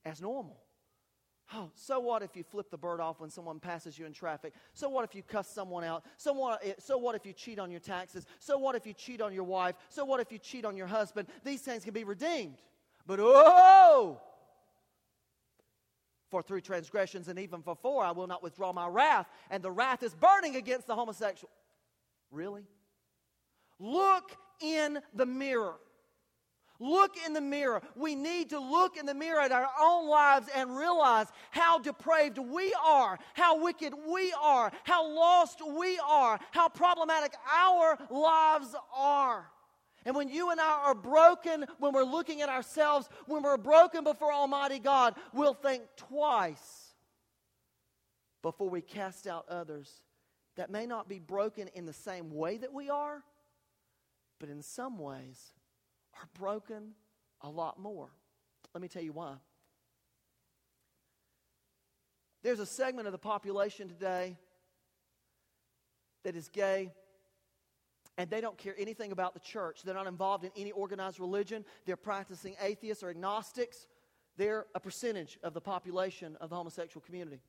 as 0.05 0.21
normal. 0.21 0.61
Oh, 1.53 1.71
so 1.73 1.99
what 1.99 2.21
if 2.21 2.35
you 2.35 2.43
flip 2.43 2.69
the 2.69 2.77
bird 2.77 2.99
off 2.99 3.19
when 3.19 3.31
someone 3.31 3.59
passes 3.59 3.97
you 3.97 4.05
in 4.05 4.13
traffic? 4.13 4.53
So 4.73 4.87
what 4.87 5.03
if 5.03 5.15
you 5.15 5.23
cuss 5.23 5.47
someone 5.47 5.83
out? 5.83 6.05
So 6.17 6.31
what, 6.33 6.63
eh, 6.63 6.73
so 6.77 6.97
what 6.97 7.15
if 7.15 7.25
you 7.25 7.33
cheat 7.33 7.57
on 7.57 7.71
your 7.71 7.79
taxes? 7.79 8.27
So 8.37 8.57
what 8.59 8.75
if 8.75 8.85
you 8.85 8.93
cheat 8.93 9.19
on 9.19 9.33
your 9.33 9.45
wife? 9.45 9.75
So 9.89 10.05
what 10.05 10.19
if 10.19 10.31
you 10.31 10.37
cheat 10.37 10.63
on 10.63 10.77
your 10.77 10.85
husband? 10.85 11.27
These 11.43 11.61
things 11.61 11.83
can 11.83 11.93
be 11.93 12.03
redeemed. 12.03 12.57
But 13.07 13.19
oh, 13.19 14.21
for 16.29 16.43
three 16.43 16.61
transgressions 16.61 17.27
and 17.27 17.39
even 17.39 17.63
for 17.63 17.75
four, 17.75 18.03
I 18.03 18.11
will 18.11 18.27
not 18.27 18.43
withdraw 18.43 18.71
my 18.71 18.87
wrath. 18.87 19.27
And 19.49 19.63
the 19.63 19.71
wrath 19.71 20.03
is 20.03 20.13
burning 20.13 20.55
against 20.55 20.85
the 20.85 20.93
homosexual. 20.93 21.49
Really? 22.29 22.63
Look 23.79 24.37
in 24.61 24.99
the 25.15 25.25
mirror. 25.25 25.77
Look 26.79 27.15
in 27.25 27.33
the 27.33 27.41
mirror. 27.41 27.81
We 27.95 28.15
need 28.15 28.51
to 28.51 28.59
look 28.59 28.95
in 28.95 29.05
the 29.05 29.13
mirror 29.13 29.41
at 29.41 29.51
our 29.51 29.67
own 29.81 30.07
lives 30.07 30.47
and 30.55 30.77
realize 30.77 31.27
how 31.51 31.79
depraved 31.79 32.37
we 32.37 32.73
are, 32.85 33.19
how 33.33 33.61
wicked 33.61 33.93
we 34.07 34.33
are, 34.41 34.71
how 34.83 35.07
lost 35.07 35.59
we 35.77 35.99
are, 35.99 36.39
how 36.51 36.69
problematic 36.69 37.33
our 37.53 37.97
lives 38.09 38.73
are. 38.95 39.49
And 40.05 40.15
when 40.15 40.29
you 40.29 40.51
and 40.51 40.61
I 40.61 40.83
are 40.85 40.95
broken, 40.95 41.65
when 41.79 41.93
we're 41.93 42.03
looking 42.03 42.41
at 42.41 42.47
ourselves, 42.47 43.09
when 43.25 43.43
we're 43.43 43.57
broken 43.57 44.05
before 44.05 44.31
Almighty 44.31 44.79
God, 44.79 45.15
we'll 45.33 45.53
think 45.53 45.83
twice 45.97 46.93
before 48.41 48.69
we 48.69 48.81
cast 48.81 49.27
out 49.27 49.45
others 49.49 50.01
that 50.55 50.69
may 50.69 50.85
not 50.85 51.09
be 51.09 51.19
broken 51.19 51.67
in 51.75 51.85
the 51.85 51.93
same 51.93 52.31
way 52.33 52.57
that 52.57 52.73
we 52.73 52.89
are, 52.89 53.21
but 54.39 54.47
in 54.47 54.61
some 54.61 54.97
ways 54.97 55.51
are 56.19 56.27
broken 56.39 56.93
a 57.41 57.49
lot 57.49 57.79
more. 57.79 58.09
Let 58.73 58.81
me 58.81 58.87
tell 58.87 59.01
you 59.01 59.13
why. 59.13 59.35
There's 62.43 62.59
a 62.59 62.65
segment 62.65 63.07
of 63.07 63.11
the 63.11 63.17
population 63.17 63.89
today 63.89 64.37
that 66.23 66.35
is 66.35 66.47
gay, 66.49 66.91
and 68.17 68.29
they 68.29 68.41
don't 68.41 68.57
care 68.57 68.75
anything 68.77 69.11
about 69.11 69.33
the 69.33 69.39
church. 69.39 69.81
They're 69.83 69.95
not 69.95 70.07
involved 70.07 70.43
in 70.45 70.51
any 70.55 70.71
organized 70.71 71.19
religion. 71.19 71.65
They're 71.85 71.97
practicing 71.97 72.55
atheists 72.61 73.03
or 73.03 73.09
agnostics. 73.09 73.87
They're 74.37 74.67
a 74.73 74.79
percentage 74.79 75.37
of 75.43 75.53
the 75.53 75.61
population 75.61 76.37
of 76.39 76.49
the 76.49 76.55
homosexual 76.55 77.03
community. 77.05 77.41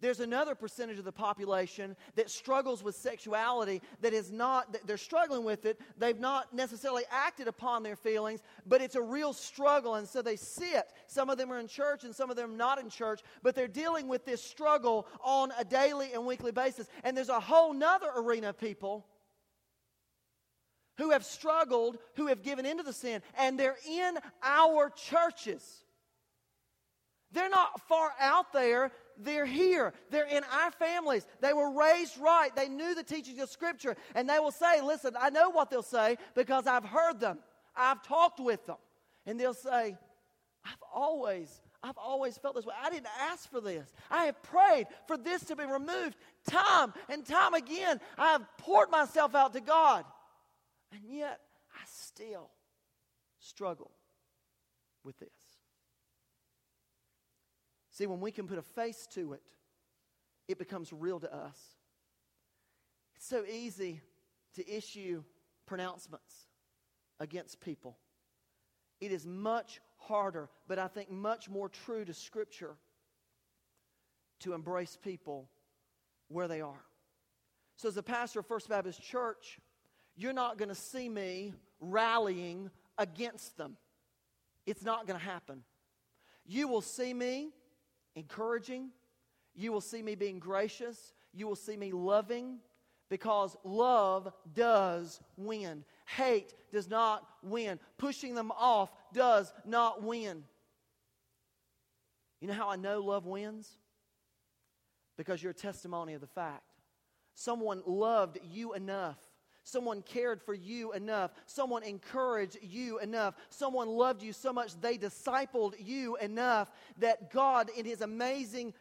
There's 0.00 0.20
another 0.20 0.54
percentage 0.54 0.98
of 0.98 1.04
the 1.04 1.12
population 1.12 1.96
that 2.16 2.30
struggles 2.30 2.82
with 2.82 2.94
sexuality 2.94 3.80
that 4.00 4.12
is 4.12 4.30
not, 4.30 4.76
they're 4.86 4.96
struggling 4.96 5.44
with 5.44 5.64
it. 5.64 5.80
They've 5.98 6.18
not 6.18 6.52
necessarily 6.54 7.04
acted 7.10 7.48
upon 7.48 7.82
their 7.82 7.96
feelings, 7.96 8.40
but 8.66 8.80
it's 8.80 8.96
a 8.96 9.02
real 9.02 9.32
struggle. 9.32 9.94
And 9.94 10.08
so 10.08 10.22
they 10.22 10.36
sit. 10.36 10.92
Some 11.06 11.30
of 11.30 11.38
them 11.38 11.52
are 11.52 11.58
in 11.58 11.68
church 11.68 12.04
and 12.04 12.14
some 12.14 12.30
of 12.30 12.36
them 12.36 12.56
not 12.56 12.78
in 12.78 12.90
church, 12.90 13.20
but 13.42 13.54
they're 13.54 13.68
dealing 13.68 14.08
with 14.08 14.24
this 14.24 14.42
struggle 14.42 15.06
on 15.22 15.52
a 15.58 15.64
daily 15.64 16.12
and 16.12 16.26
weekly 16.26 16.52
basis. 16.52 16.86
And 17.02 17.16
there's 17.16 17.28
a 17.28 17.40
whole 17.40 17.72
nother 17.72 18.10
arena 18.16 18.50
of 18.50 18.58
people 18.58 19.06
who 20.98 21.10
have 21.10 21.24
struggled, 21.24 21.98
who 22.14 22.28
have 22.28 22.42
given 22.42 22.66
into 22.66 22.82
the 22.82 22.92
sin, 22.92 23.20
and 23.36 23.58
they're 23.58 23.76
in 23.88 24.16
our 24.42 24.90
churches. 24.90 25.84
They're 27.32 27.48
not 27.48 27.80
far 27.88 28.12
out 28.20 28.52
there. 28.52 28.92
They're 29.18 29.46
here. 29.46 29.92
They're 30.10 30.26
in 30.26 30.42
our 30.44 30.70
families. 30.72 31.26
They 31.40 31.52
were 31.52 31.70
raised 31.70 32.18
right. 32.18 32.54
They 32.54 32.68
knew 32.68 32.94
the 32.94 33.02
teachings 33.02 33.40
of 33.40 33.50
Scripture. 33.50 33.96
And 34.14 34.28
they 34.28 34.38
will 34.38 34.50
say, 34.50 34.80
Listen, 34.80 35.14
I 35.18 35.30
know 35.30 35.50
what 35.50 35.70
they'll 35.70 35.82
say 35.82 36.16
because 36.34 36.66
I've 36.66 36.84
heard 36.84 37.20
them. 37.20 37.38
I've 37.76 38.02
talked 38.02 38.40
with 38.40 38.64
them. 38.66 38.76
And 39.26 39.38
they'll 39.38 39.54
say, 39.54 39.96
I've 40.64 40.82
always, 40.92 41.60
I've 41.82 41.98
always 41.98 42.36
felt 42.38 42.54
this 42.54 42.64
way. 42.64 42.74
I 42.80 42.90
didn't 42.90 43.08
ask 43.20 43.50
for 43.50 43.60
this. 43.60 43.92
I 44.10 44.24
have 44.24 44.42
prayed 44.42 44.86
for 45.06 45.16
this 45.16 45.44
to 45.44 45.56
be 45.56 45.64
removed 45.64 46.16
time 46.46 46.92
and 47.08 47.24
time 47.24 47.54
again. 47.54 48.00
I 48.18 48.32
have 48.32 48.46
poured 48.58 48.90
myself 48.90 49.34
out 49.34 49.52
to 49.54 49.60
God. 49.60 50.04
And 50.92 51.02
yet, 51.06 51.40
I 51.74 51.82
still 51.86 52.50
struggle 53.40 53.90
with 55.02 55.18
this. 55.18 55.28
See, 57.94 58.06
when 58.06 58.18
we 58.18 58.32
can 58.32 58.48
put 58.48 58.58
a 58.58 58.62
face 58.62 59.06
to 59.12 59.34
it, 59.34 59.42
it 60.48 60.58
becomes 60.58 60.92
real 60.92 61.20
to 61.20 61.32
us. 61.32 61.56
It's 63.14 63.26
so 63.26 63.44
easy 63.44 64.00
to 64.56 64.68
issue 64.68 65.22
pronouncements 65.64 66.34
against 67.20 67.60
people. 67.60 67.96
It 69.00 69.12
is 69.12 69.24
much 69.24 69.80
harder, 69.96 70.50
but 70.66 70.80
I 70.80 70.88
think 70.88 71.08
much 71.08 71.48
more 71.48 71.68
true 71.68 72.04
to 72.04 72.12
Scripture 72.12 72.74
to 74.40 74.54
embrace 74.54 74.98
people 75.00 75.48
where 76.26 76.48
they 76.48 76.60
are. 76.60 76.84
So, 77.76 77.88
as 77.88 77.96
a 77.96 78.02
pastor 78.02 78.40
of 78.40 78.46
First 78.46 78.68
Baptist 78.68 79.02
Church, 79.02 79.60
you're 80.16 80.32
not 80.32 80.58
going 80.58 80.68
to 80.68 80.74
see 80.74 81.08
me 81.08 81.54
rallying 81.78 82.70
against 82.98 83.56
them. 83.56 83.76
It's 84.66 84.82
not 84.82 85.06
going 85.06 85.18
to 85.18 85.24
happen. 85.24 85.62
You 86.44 86.66
will 86.66 86.80
see 86.80 87.14
me 87.14 87.50
encouraging. 88.14 88.90
You 89.54 89.72
will 89.72 89.80
see 89.80 90.02
me 90.02 90.14
being 90.14 90.38
gracious. 90.38 91.12
You 91.32 91.46
will 91.46 91.56
see 91.56 91.76
me 91.76 91.92
loving 91.92 92.58
because 93.08 93.56
love 93.64 94.32
does 94.54 95.20
win. 95.36 95.84
Hate 96.06 96.54
does 96.72 96.88
not 96.88 97.26
win. 97.42 97.78
Pushing 97.98 98.34
them 98.34 98.52
off 98.52 98.92
does 99.12 99.52
not 99.64 100.02
win. 100.02 100.44
You 102.40 102.48
know 102.48 102.54
how 102.54 102.68
I 102.68 102.76
know 102.76 103.00
love 103.00 103.26
wins? 103.26 103.78
Because 105.16 105.42
you're 105.42 105.52
a 105.52 105.54
testimony 105.54 106.14
of 106.14 106.20
the 106.20 106.26
fact. 106.26 106.64
Someone 107.34 107.82
loved 107.86 108.38
you 108.52 108.74
enough 108.74 109.18
Someone 109.64 110.02
cared 110.02 110.42
for 110.42 110.52
you 110.52 110.92
enough. 110.92 111.32
Someone 111.46 111.82
encouraged 111.82 112.58
you 112.62 112.98
enough. 112.98 113.34
Someone 113.48 113.88
loved 113.88 114.22
you 114.22 114.34
so 114.34 114.52
much 114.52 114.78
they 114.80 114.98
discipled 114.98 115.74
you 115.78 116.16
enough 116.16 116.70
that 116.98 117.32
God, 117.32 117.70
in 117.76 117.86
His 117.86 118.02
amazing 118.02 118.74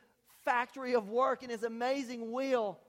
factory 0.44 0.94
of 0.94 1.10
work, 1.10 1.42
in 1.42 1.50
His 1.50 1.64
amazing 1.64 2.34
will, 2.34 2.80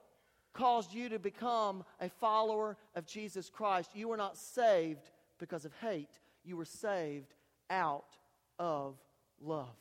caused 0.53 0.93
you 0.93 1.07
to 1.07 1.19
become 1.19 1.85
a 2.01 2.09
follower 2.09 2.75
of 2.95 3.05
Jesus 3.05 3.49
Christ. 3.49 3.91
You 3.95 4.09
were 4.09 4.17
not 4.17 4.37
saved 4.37 5.09
because 5.39 5.63
of 5.63 5.71
hate, 5.79 6.19
you 6.43 6.57
were 6.57 6.65
saved 6.65 7.33
out 7.69 8.17
of 8.59 8.97
love. 9.41 9.75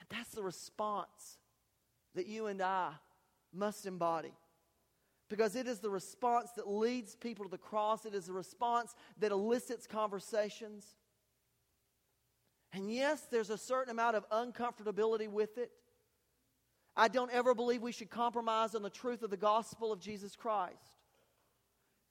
And 0.00 0.08
that's 0.10 0.30
the 0.30 0.42
response 0.42 1.38
that 2.14 2.26
you 2.26 2.46
and 2.46 2.60
I 2.60 2.90
must 3.54 3.86
embody 3.86 4.32
because 5.28 5.56
it 5.56 5.66
is 5.66 5.80
the 5.80 5.90
response 5.90 6.50
that 6.56 6.68
leads 6.68 7.14
people 7.14 7.44
to 7.44 7.50
the 7.50 7.58
cross. 7.58 8.06
It 8.06 8.14
is 8.14 8.26
the 8.26 8.32
response 8.32 8.94
that 9.18 9.32
elicits 9.32 9.86
conversations. 9.86 10.96
And 12.72 12.92
yes, 12.92 13.26
there's 13.30 13.50
a 13.50 13.58
certain 13.58 13.90
amount 13.90 14.16
of 14.16 14.28
uncomfortability 14.30 15.28
with 15.28 15.58
it. 15.58 15.70
I 16.96 17.08
don't 17.08 17.30
ever 17.32 17.54
believe 17.54 17.82
we 17.82 17.92
should 17.92 18.10
compromise 18.10 18.74
on 18.74 18.82
the 18.82 18.90
truth 18.90 19.22
of 19.22 19.30
the 19.30 19.36
gospel 19.36 19.92
of 19.92 20.00
Jesus 20.00 20.34
Christ. 20.34 20.74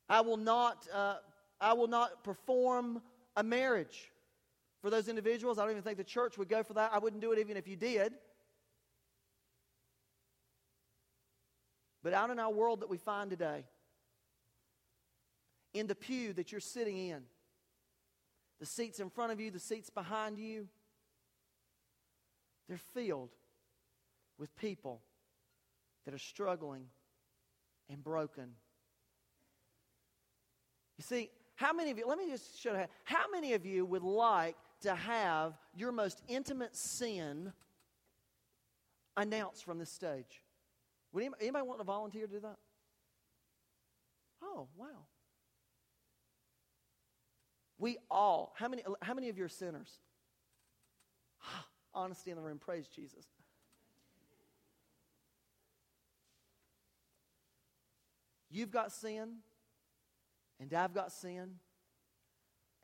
I 0.07 0.21
will 0.21 0.37
not, 0.37 0.87
uh, 0.93 1.15
I 1.59 1.73
will 1.73 1.87
not 1.87 2.23
perform 2.23 3.01
a 3.35 3.43
marriage 3.43 4.11
for 4.81 4.89
those 4.89 5.09
individuals. 5.09 5.59
I 5.59 5.63
don't 5.63 5.71
even 5.71 5.83
think 5.83 5.97
the 5.97 6.03
church 6.03 6.37
would 6.37 6.47
go 6.47 6.63
for 6.63 6.73
that. 6.75 6.91
I 6.93 6.99
wouldn't 6.99 7.21
do 7.21 7.31
it 7.33 7.39
even 7.39 7.57
if 7.57 7.67
you 7.67 7.75
did. 7.75 8.13
But 12.07 12.13
out 12.13 12.29
in 12.29 12.39
our 12.39 12.49
world 12.49 12.79
that 12.79 12.89
we 12.89 12.95
find 12.95 13.29
today, 13.29 13.65
in 15.73 15.87
the 15.87 15.93
pew 15.93 16.31
that 16.31 16.53
you're 16.53 16.61
sitting 16.61 16.97
in, 16.97 17.23
the 18.61 18.65
seats 18.65 19.01
in 19.01 19.09
front 19.09 19.33
of 19.33 19.41
you, 19.41 19.51
the 19.51 19.59
seats 19.59 19.89
behind 19.89 20.37
you, 20.37 20.69
they're 22.69 22.79
filled 22.93 23.31
with 24.39 24.55
people 24.55 25.01
that 26.05 26.13
are 26.13 26.17
struggling 26.17 26.85
and 27.89 28.01
broken. 28.01 28.51
You 30.97 31.03
see, 31.03 31.29
how 31.55 31.73
many 31.73 31.91
of 31.91 31.97
you, 31.97 32.07
let 32.07 32.17
me 32.17 32.29
just 32.29 32.57
show 32.57 32.71
you, 32.71 32.85
how 33.03 33.25
many 33.33 33.51
of 33.51 33.65
you 33.65 33.85
would 33.85 34.03
like 34.03 34.55
to 34.83 34.95
have 34.95 35.57
your 35.75 35.91
most 35.91 36.21
intimate 36.29 36.73
sin 36.73 37.51
announced 39.17 39.65
from 39.65 39.77
this 39.77 39.91
stage? 39.91 40.41
Would 41.13 41.21
anybody, 41.21 41.43
anybody 41.43 41.67
want 41.67 41.79
to 41.79 41.85
volunteer 41.85 42.27
to 42.27 42.33
do 42.33 42.39
that? 42.41 42.57
Oh, 44.43 44.67
wow. 44.75 45.05
We 47.79 47.97
all, 48.09 48.53
how 48.55 48.67
many, 48.67 48.83
how 49.01 49.13
many 49.13 49.29
of 49.29 49.37
you 49.37 49.45
are 49.45 49.49
sinners? 49.49 49.91
Honesty 51.93 52.31
in 52.31 52.37
the 52.37 52.43
room, 52.43 52.59
praise 52.59 52.87
Jesus. 52.87 53.25
You've 58.49 58.71
got 58.71 58.91
sin, 58.91 59.37
and 60.59 60.73
I've 60.73 60.93
got 60.93 61.11
sin, 61.11 61.55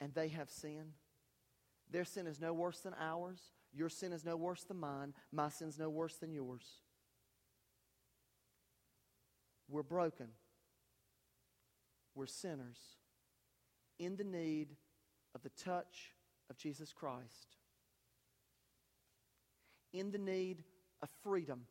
and 0.02 0.14
they 0.14 0.28
have 0.30 0.50
sin. 0.50 0.94
Their 1.90 2.06
sin 2.06 2.28
is 2.28 2.40
no 2.40 2.54
worse 2.54 2.80
than 2.80 2.94
ours. 3.00 3.40
Your 3.74 3.90
sin 3.90 4.14
is 4.14 4.26
no 4.26 4.36
worse 4.36 4.64
than 4.64 4.80
mine. 4.80 5.14
My 5.32 5.50
sin's 5.50 5.80
no 5.80 5.90
worse 5.90 6.18
than 6.18 6.34
yours. 6.34 6.83
We're 9.74 9.82
broken. 9.82 10.28
We're 12.14 12.28
sinners 12.28 12.78
in 13.98 14.18
the 14.18 14.24
need 14.24 14.76
of 15.34 15.42
the 15.42 15.50
touch 15.50 16.14
of 16.52 16.58
Jesus 16.58 16.94
Christ, 16.94 17.58
in 19.92 20.12
the 20.12 20.20
need 20.20 20.64
of 21.02 21.10
freedom. 21.24 21.62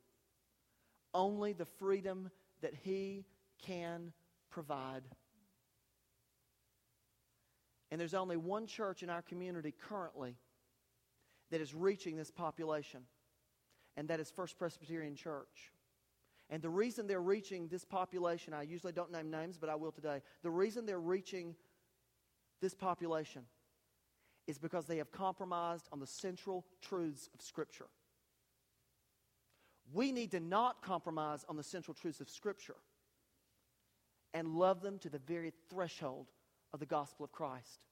Only 1.14 1.52
the 1.52 1.64
freedom 1.64 2.30
that 2.60 2.74
He 2.82 3.24
can 3.64 4.12
provide. 4.50 5.02
And 7.92 8.00
there's 8.00 8.14
only 8.14 8.36
one 8.36 8.66
church 8.66 9.04
in 9.04 9.10
our 9.10 9.22
community 9.22 9.72
currently 9.88 10.34
that 11.52 11.60
is 11.60 11.72
reaching 11.72 12.16
this 12.16 12.32
population, 12.32 13.02
and 13.96 14.08
that 14.08 14.18
is 14.18 14.28
First 14.28 14.58
Presbyterian 14.58 15.14
Church. 15.14 15.70
And 16.50 16.62
the 16.62 16.68
reason 16.68 17.06
they're 17.06 17.20
reaching 17.20 17.68
this 17.68 17.84
population, 17.84 18.52
I 18.52 18.62
usually 18.62 18.92
don't 18.92 19.10
name 19.10 19.30
names, 19.30 19.56
but 19.56 19.70
I 19.70 19.74
will 19.74 19.92
today. 19.92 20.20
The 20.42 20.50
reason 20.50 20.84
they're 20.84 21.00
reaching 21.00 21.54
this 22.60 22.74
population 22.74 23.42
is 24.46 24.58
because 24.58 24.86
they 24.86 24.98
have 24.98 25.10
compromised 25.12 25.88
on 25.92 26.00
the 26.00 26.06
central 26.06 26.66
truths 26.80 27.30
of 27.34 27.40
Scripture. 27.40 27.86
We 29.92 30.12
need 30.12 30.30
to 30.32 30.40
not 30.40 30.82
compromise 30.82 31.44
on 31.48 31.56
the 31.56 31.62
central 31.62 31.94
truths 31.94 32.20
of 32.20 32.28
Scripture 32.28 32.76
and 34.34 34.48
love 34.48 34.80
them 34.80 34.98
to 35.00 35.10
the 35.10 35.18
very 35.18 35.52
threshold 35.70 36.28
of 36.72 36.80
the 36.80 36.86
gospel 36.86 37.24
of 37.24 37.32
Christ. 37.32 37.86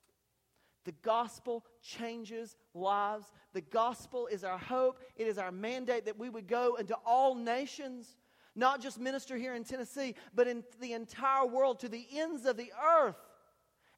The 0.85 0.93
gospel 1.03 1.65
changes 1.83 2.57
lives. 2.75 3.27
The 3.53 3.61
gospel 3.61 4.27
is 4.29 4.45
our 4.45 4.57
hope. 4.57 4.99
It 5.17 5.27
is 5.27 5.37
our 5.37 5.53
mandate 5.53 6.07
that 6.07 6.19
we 6.19 6.31
would 6.31 6.47
go 6.47 6.77
into 6.77 6.97
all 7.05 7.35
nations 7.35 8.17
not 8.55 8.81
just 8.81 9.01
minister 9.01 9.37
here 9.37 9.55
in 9.55 9.65
Tennessee, 9.65 10.15
but 10.35 10.47
in 10.47 10.65
the 10.81 10.93
entire 10.93 11.47
world, 11.47 11.81
to 11.81 11.89
the 11.89 12.07
ends 12.13 12.47
of 12.47 12.57
the 12.57 12.73
earth, 13.01 13.17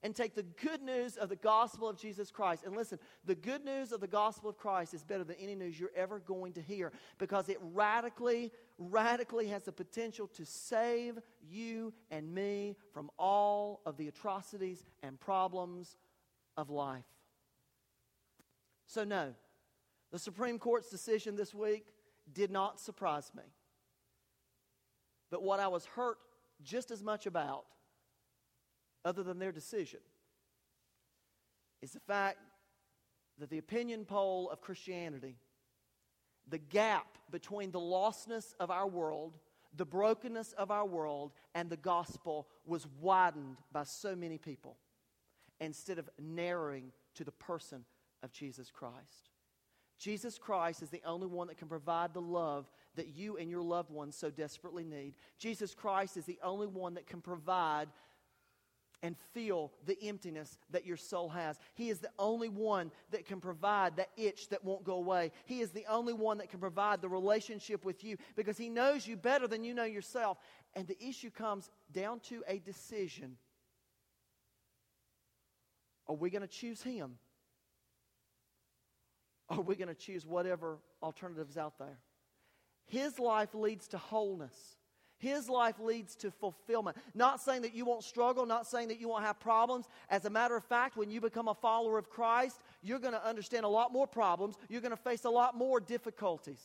and 0.03 0.15
take 0.15 0.35
the 0.35 0.43
good 0.43 0.83
news 0.83 1.17
of 1.17 1.29
the 1.29 1.37
gospel 1.37 1.89
of 1.89 1.97
Jesus 1.97 2.31
Christ. 2.31 2.65
And 2.65 2.75
listen, 2.77 2.99
the 3.25 3.35
good 3.35 3.65
news 3.65 3.93
of 3.93 4.01
the 4.01 4.09
gospel 4.09 4.51
of 4.51 4.57
Christ 4.57 4.95
is 4.95 5.05
better 5.05 5.23
than 5.23 5.37
any 5.37 5.55
news 5.55 5.79
you're 5.79 5.91
ever 5.95 6.19
going 6.19 6.55
to 6.55 6.61
hear 6.61 6.93
because 7.19 7.49
it 7.49 7.59
radically, 7.61 8.51
radically 8.79 9.47
has 9.49 9.63
the 9.63 9.73
potential 9.73 10.27
to 10.29 10.45
save 10.45 11.19
you 11.49 11.93
and 12.11 12.35
me 12.35 12.77
from 12.93 13.11
all 13.17 13.81
of 13.87 13.97
the 13.97 14.09
atrocities 14.09 14.85
and 15.03 15.21
problems 15.21 15.97
of 16.57 16.69
life. 16.69 17.05
So, 18.87 19.05
no, 19.05 19.35
the 20.11 20.19
Supreme 20.19 20.59
Court's 20.59 20.91
decision 20.91 21.37
this 21.37 21.55
week 21.55 21.87
did 22.33 22.51
not 22.51 22.81
surprise 22.81 23.31
me. 23.37 23.45
But 25.33 25.43
what 25.43 25.59
I 25.59 25.67
was 25.67 25.87
hurt 25.87 26.19
just 26.63 26.93
as 26.93 27.03
much 27.03 27.27
about 27.27 27.65
other 29.05 29.23
than 29.23 29.39
their 29.39 29.51
decision, 29.51 29.99
is 31.81 31.91
the 31.91 32.01
fact 32.01 32.39
that 33.39 33.51
the 33.51 33.59
opinion 33.59 34.05
poll 34.05 34.49
of 34.51 34.61
Christianity, 34.61 35.37
the 36.47 36.59
gap 36.59 37.19
between 37.31 37.73
the 37.73 37.81
lostness 37.81 38.55
of 38.61 38.71
our 38.71 38.87
world, 38.87 39.39
the 39.75 39.87
brokenness 39.87 40.53
of 40.53 40.71
our 40.71 40.87
world, 40.87 41.33
and 41.55 41.71
the 41.71 41.77
gospel 41.77 42.47
was 42.67 42.87
widened 43.01 43.57
by 43.73 43.85
so 43.85 44.15
many 44.15 44.39
people 44.39 44.77
instead 45.61 45.99
of 45.99 46.11
narrowing 46.21 46.93
to 47.15 47.25
the 47.25 47.33
person 47.33 47.85
of 48.23 48.33
Jesus 48.33 48.71
Christ. 48.71 49.31
Jesus 49.99 50.37
Christ 50.37 50.83
is 50.83 50.91
the 50.91 51.03
only 51.07 51.27
one 51.27 51.47
that 51.47 51.59
can 51.59 51.69
provide 51.69 52.13
the 52.13 52.21
love 52.21 52.71
that 52.97 53.09
you 53.09 53.37
and 53.37 53.51
your 53.51 53.63
loved 53.63 53.91
ones 53.91 54.17
so 54.17 54.31
desperately 54.31 54.85
need. 54.85 55.15
Jesus 55.39 55.75
Christ 55.75 56.17
is 56.17 56.25
the 56.25 56.39
only 56.43 56.67
one 56.67 56.95
that 56.95 57.07
can 57.07 57.21
provide 57.21 57.89
and 59.03 59.17
feel 59.33 59.73
the 59.85 60.01
emptiness 60.05 60.57
that 60.71 60.87
your 60.87 60.97
soul 60.97 61.29
has. 61.29 61.59
He 61.75 61.91
is 61.91 61.99
the 61.99 62.11
only 62.19 62.49
one 62.49 62.93
that 63.11 63.27
can 63.27 63.41
provide 63.41 63.97
that 63.97 64.11
itch 64.17 64.49
that 64.51 64.65
won't 64.65 64.85
go 64.85 64.95
away. 64.95 65.33
He 65.45 65.61
is 65.61 65.71
the 65.71 65.85
only 65.89 66.13
one 66.13 66.39
that 66.39 66.51
can 66.51 66.61
provide 66.61 67.03
the 67.03 67.09
relationship 67.09 67.85
with 67.85 68.05
you 68.05 68.17
because 68.37 68.57
He 68.57 68.69
knows 68.69 69.07
you 69.07 69.17
better 69.17 69.49
than 69.49 69.65
you 69.65 69.75
know 69.75 69.85
yourself. 69.85 70.39
And 70.75 70.87
the 70.87 71.03
issue 71.05 71.31
comes 71.31 71.69
down 71.91 72.21
to 72.29 72.45
a 72.47 72.59
decision. 72.59 73.37
Are 76.07 76.15
we 76.15 76.31
going 76.31 76.43
to 76.43 76.49
choose 76.49 76.83
Him? 76.83 77.17
Are 79.49 79.61
we 79.61 79.75
going 79.75 79.89
to 79.89 79.95
choose 79.95 80.25
whatever 80.25 80.79
alternatives 81.03 81.59
out 81.59 81.79
there? 81.79 81.99
His 82.93 83.19
life 83.19 83.55
leads 83.55 83.89
to 83.89 83.97
wholeness. 83.97 84.77
His 85.17 85.49
life 85.49 85.81
leads 85.81 86.15
to 86.17 86.31
fulfillment. 86.31 86.99
Not 87.15 87.41
saying 87.41 87.63
that 87.63 87.75
you 87.75 87.87
won't 87.87 88.05
struggle, 88.05 88.45
not 88.45 88.67
saying 88.67 88.89
that 88.89 89.01
you 89.01 89.09
won't 89.09 89.25
have 89.25 89.41
problems. 89.41 89.87
As 90.11 90.27
a 90.27 90.31
matter 90.31 90.57
of 90.57 90.65
fact, 90.65 90.95
when 90.95 91.11
you 91.11 91.19
become 91.19 91.49
a 91.49 91.55
follower 91.55 91.97
of 91.97 92.11
Christ, 92.11 92.61
you're 92.83 92.99
going 92.99 93.15
to 93.15 93.27
understand 93.27 93.65
a 93.65 93.69
lot 93.69 93.95
more 93.95 94.07
problems. 94.07 94.57
You're 94.69 94.83
going 94.83 94.91
to 94.91 94.99
face 94.99 95.25
a 95.25 95.31
lot 95.31 95.57
more 95.57 95.81
difficulties. 95.81 96.61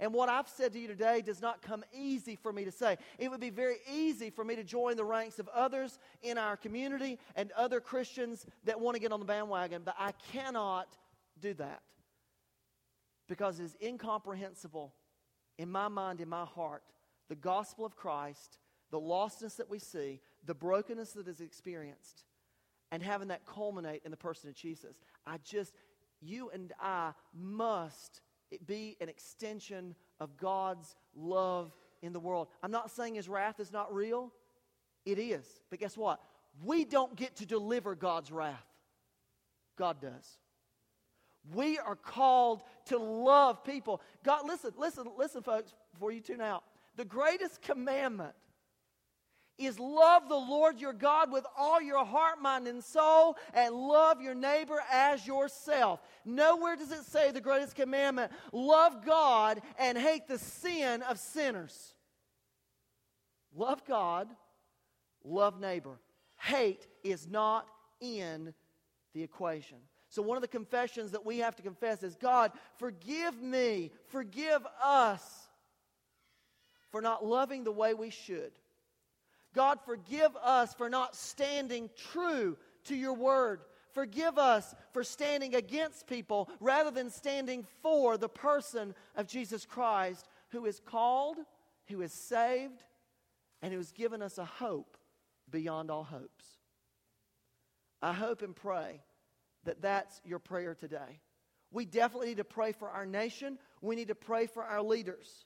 And 0.00 0.14
what 0.14 0.30
I've 0.30 0.48
said 0.48 0.72
to 0.72 0.78
you 0.78 0.88
today 0.88 1.20
does 1.20 1.42
not 1.42 1.60
come 1.60 1.84
easy 1.92 2.36
for 2.36 2.50
me 2.50 2.64
to 2.64 2.72
say. 2.72 2.96
It 3.18 3.30
would 3.30 3.40
be 3.40 3.50
very 3.50 3.76
easy 3.92 4.30
for 4.30 4.46
me 4.46 4.56
to 4.56 4.64
join 4.64 4.96
the 4.96 5.04
ranks 5.04 5.38
of 5.38 5.48
others 5.48 5.98
in 6.22 6.38
our 6.38 6.56
community 6.56 7.18
and 7.36 7.52
other 7.52 7.80
Christians 7.80 8.46
that 8.64 8.80
want 8.80 8.94
to 8.94 9.00
get 9.00 9.12
on 9.12 9.20
the 9.20 9.26
bandwagon, 9.26 9.82
but 9.84 9.94
I 9.98 10.12
cannot 10.32 10.96
do 11.38 11.52
that 11.54 11.82
because 13.28 13.60
it 13.60 13.64
is 13.64 13.76
incomprehensible 13.82 14.94
in 15.58 15.70
my 15.70 15.88
mind, 15.88 16.20
in 16.20 16.28
my 16.28 16.44
heart, 16.44 16.82
the 17.28 17.34
gospel 17.34 17.84
of 17.84 17.96
Christ, 17.96 18.58
the 18.90 19.00
lostness 19.00 19.56
that 19.56 19.70
we 19.70 19.78
see, 19.78 20.20
the 20.44 20.54
brokenness 20.54 21.12
that 21.12 21.28
is 21.28 21.40
experienced, 21.40 22.24
and 22.90 23.02
having 23.02 23.28
that 23.28 23.46
culminate 23.46 24.02
in 24.04 24.10
the 24.10 24.16
person 24.16 24.48
of 24.48 24.54
Jesus. 24.54 24.96
I 25.26 25.38
just, 25.44 25.74
you 26.20 26.50
and 26.50 26.72
I 26.80 27.12
must 27.32 28.20
be 28.66 28.96
an 29.00 29.08
extension 29.08 29.94
of 30.20 30.36
God's 30.36 30.94
love 31.16 31.74
in 32.02 32.12
the 32.12 32.20
world. 32.20 32.48
I'm 32.62 32.70
not 32.70 32.90
saying 32.90 33.14
his 33.14 33.28
wrath 33.28 33.58
is 33.58 33.72
not 33.72 33.92
real, 33.92 34.32
it 35.04 35.18
is. 35.18 35.44
But 35.70 35.80
guess 35.80 35.96
what? 35.96 36.20
We 36.64 36.84
don't 36.84 37.16
get 37.16 37.36
to 37.36 37.46
deliver 37.46 37.94
God's 37.94 38.30
wrath, 38.30 38.66
God 39.76 40.00
does. 40.00 40.38
We 41.52 41.78
are 41.78 41.96
called 41.96 42.62
to 42.86 42.98
love 42.98 43.64
people. 43.64 44.00
God, 44.24 44.46
listen, 44.46 44.72
listen, 44.78 45.06
listen, 45.18 45.42
folks, 45.42 45.74
before 45.92 46.12
you 46.12 46.20
tune 46.20 46.40
out. 46.40 46.64
The 46.96 47.04
greatest 47.04 47.60
commandment 47.60 48.34
is 49.58 49.78
love 49.78 50.28
the 50.28 50.34
Lord 50.34 50.80
your 50.80 50.92
God 50.92 51.30
with 51.30 51.46
all 51.56 51.80
your 51.80 52.04
heart, 52.04 52.40
mind, 52.40 52.66
and 52.66 52.82
soul, 52.82 53.36
and 53.52 53.74
love 53.74 54.20
your 54.20 54.34
neighbor 54.34 54.82
as 54.90 55.26
yourself. 55.26 56.00
Nowhere 56.24 56.76
does 56.76 56.90
it 56.90 57.04
say 57.04 57.30
the 57.30 57.40
greatest 57.40 57.76
commandment 57.76 58.32
love 58.52 59.04
God 59.04 59.60
and 59.78 59.96
hate 59.96 60.26
the 60.26 60.38
sin 60.38 61.02
of 61.02 61.18
sinners. 61.18 61.94
Love 63.54 63.84
God, 63.86 64.28
love 65.24 65.60
neighbor. 65.60 66.00
Hate 66.36 66.86
is 67.04 67.28
not 67.28 67.68
in 68.00 68.52
the 69.14 69.22
equation. 69.22 69.78
So, 70.14 70.22
one 70.22 70.36
of 70.36 70.42
the 70.42 70.48
confessions 70.48 71.10
that 71.10 71.26
we 71.26 71.38
have 71.38 71.56
to 71.56 71.62
confess 71.62 72.04
is 72.04 72.14
God, 72.14 72.52
forgive 72.76 73.42
me, 73.42 73.90
forgive 74.06 74.64
us 74.80 75.48
for 76.92 77.00
not 77.00 77.26
loving 77.26 77.64
the 77.64 77.72
way 77.72 77.94
we 77.94 78.10
should. 78.10 78.52
God, 79.56 79.80
forgive 79.84 80.30
us 80.36 80.72
for 80.72 80.88
not 80.88 81.16
standing 81.16 81.90
true 82.12 82.56
to 82.84 82.94
your 82.94 83.14
word. 83.14 83.62
Forgive 83.90 84.38
us 84.38 84.72
for 84.92 85.02
standing 85.02 85.56
against 85.56 86.06
people 86.06 86.48
rather 86.60 86.92
than 86.92 87.10
standing 87.10 87.66
for 87.82 88.16
the 88.16 88.28
person 88.28 88.94
of 89.16 89.26
Jesus 89.26 89.66
Christ, 89.66 90.28
who 90.50 90.64
is 90.66 90.78
called, 90.78 91.38
who 91.88 92.02
is 92.02 92.12
saved, 92.12 92.84
and 93.62 93.72
who 93.72 93.78
has 93.80 93.90
given 93.90 94.22
us 94.22 94.38
a 94.38 94.44
hope 94.44 94.96
beyond 95.50 95.90
all 95.90 96.04
hopes. 96.04 96.44
I 98.00 98.12
hope 98.12 98.42
and 98.42 98.54
pray 98.54 99.00
that 99.64 99.82
that's 99.82 100.20
your 100.24 100.38
prayer 100.38 100.74
today. 100.74 101.20
We 101.70 101.84
definitely 101.84 102.28
need 102.28 102.36
to 102.36 102.44
pray 102.44 102.72
for 102.72 102.88
our 102.88 103.06
nation. 103.06 103.58
We 103.80 103.96
need 103.96 104.08
to 104.08 104.14
pray 104.14 104.46
for 104.46 104.62
our 104.62 104.82
leaders. 104.82 105.44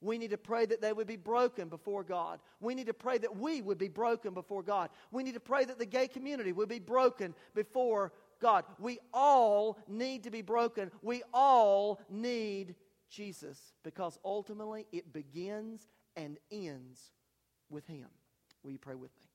We 0.00 0.18
need 0.18 0.30
to 0.30 0.38
pray 0.38 0.66
that 0.66 0.80
they 0.80 0.92
would 0.92 1.06
be 1.06 1.16
broken 1.16 1.68
before 1.68 2.04
God. 2.04 2.38
We 2.60 2.74
need 2.74 2.86
to 2.86 2.94
pray 2.94 3.18
that 3.18 3.36
we 3.36 3.60
would 3.60 3.78
be 3.78 3.88
broken 3.88 4.32
before 4.32 4.62
God. 4.62 4.90
We 5.10 5.24
need 5.24 5.34
to 5.34 5.40
pray 5.40 5.64
that 5.64 5.78
the 5.78 5.86
gay 5.86 6.06
community 6.06 6.52
would 6.52 6.68
be 6.68 6.78
broken 6.78 7.34
before 7.54 8.12
God. 8.40 8.64
We 8.78 8.98
all 9.12 9.78
need 9.88 10.24
to 10.24 10.30
be 10.30 10.42
broken. 10.42 10.92
We 11.02 11.22
all 11.34 12.00
need 12.08 12.76
Jesus 13.10 13.58
because 13.82 14.18
ultimately 14.24 14.86
it 14.92 15.12
begins 15.12 15.86
and 16.16 16.38
ends 16.50 17.10
with 17.70 17.86
Him. 17.86 18.06
Will 18.62 18.72
you 18.72 18.78
pray 18.78 18.94
with 18.94 19.10
me? 19.20 19.27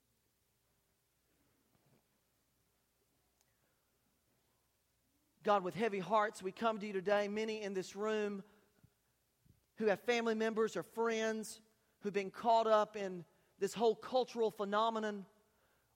God, 5.44 5.66
with 5.66 5.76
heavy 5.76 6.00
hearts, 6.00 6.42
we 6.42 6.54
come 6.54 6.80
to 6.80 6.88
you 6.88 6.94
today. 6.94 7.28
Many 7.28 7.62
in 7.62 7.74
this 7.74 7.98
room 7.98 8.44
who 9.76 9.88
have 9.88 10.00
family 10.02 10.36
members 10.36 10.78
or 10.78 10.84
friends 10.84 11.60
who've 12.00 12.14
been 12.14 12.32
caught 12.32 12.66
up 12.66 12.96
in 12.96 13.26
this 13.60 13.74
whole 13.74 13.96
cultural 13.96 14.52
phenomenon, 14.52 15.26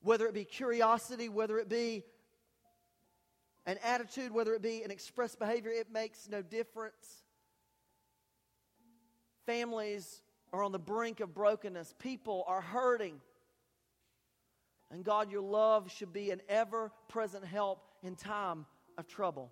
whether 0.01 0.27
it 0.27 0.33
be 0.33 0.43
curiosity, 0.43 1.29
whether 1.29 1.59
it 1.59 1.69
be 1.69 2.03
an 3.65 3.77
attitude, 3.83 4.33
whether 4.33 4.53
it 4.53 4.61
be 4.61 4.83
an 4.83 4.91
expressed 4.91 5.39
behavior, 5.39 5.71
it 5.71 5.91
makes 5.91 6.27
no 6.27 6.41
difference. 6.41 7.23
Families 9.45 10.23
are 10.51 10.61
on 10.61 10.73
the 10.73 10.79
brink 10.79 11.21
of 11.21 11.33
brokenness, 11.33 11.93
people 11.99 12.43
are 12.47 12.61
hurting. 12.61 13.21
And 14.91 15.05
God, 15.05 15.31
your 15.31 15.41
love 15.41 15.89
should 15.89 16.11
be 16.11 16.31
an 16.31 16.41
ever 16.49 16.91
present 17.07 17.45
help 17.45 17.81
in 18.03 18.15
time 18.15 18.65
of 18.97 19.07
trouble. 19.07 19.51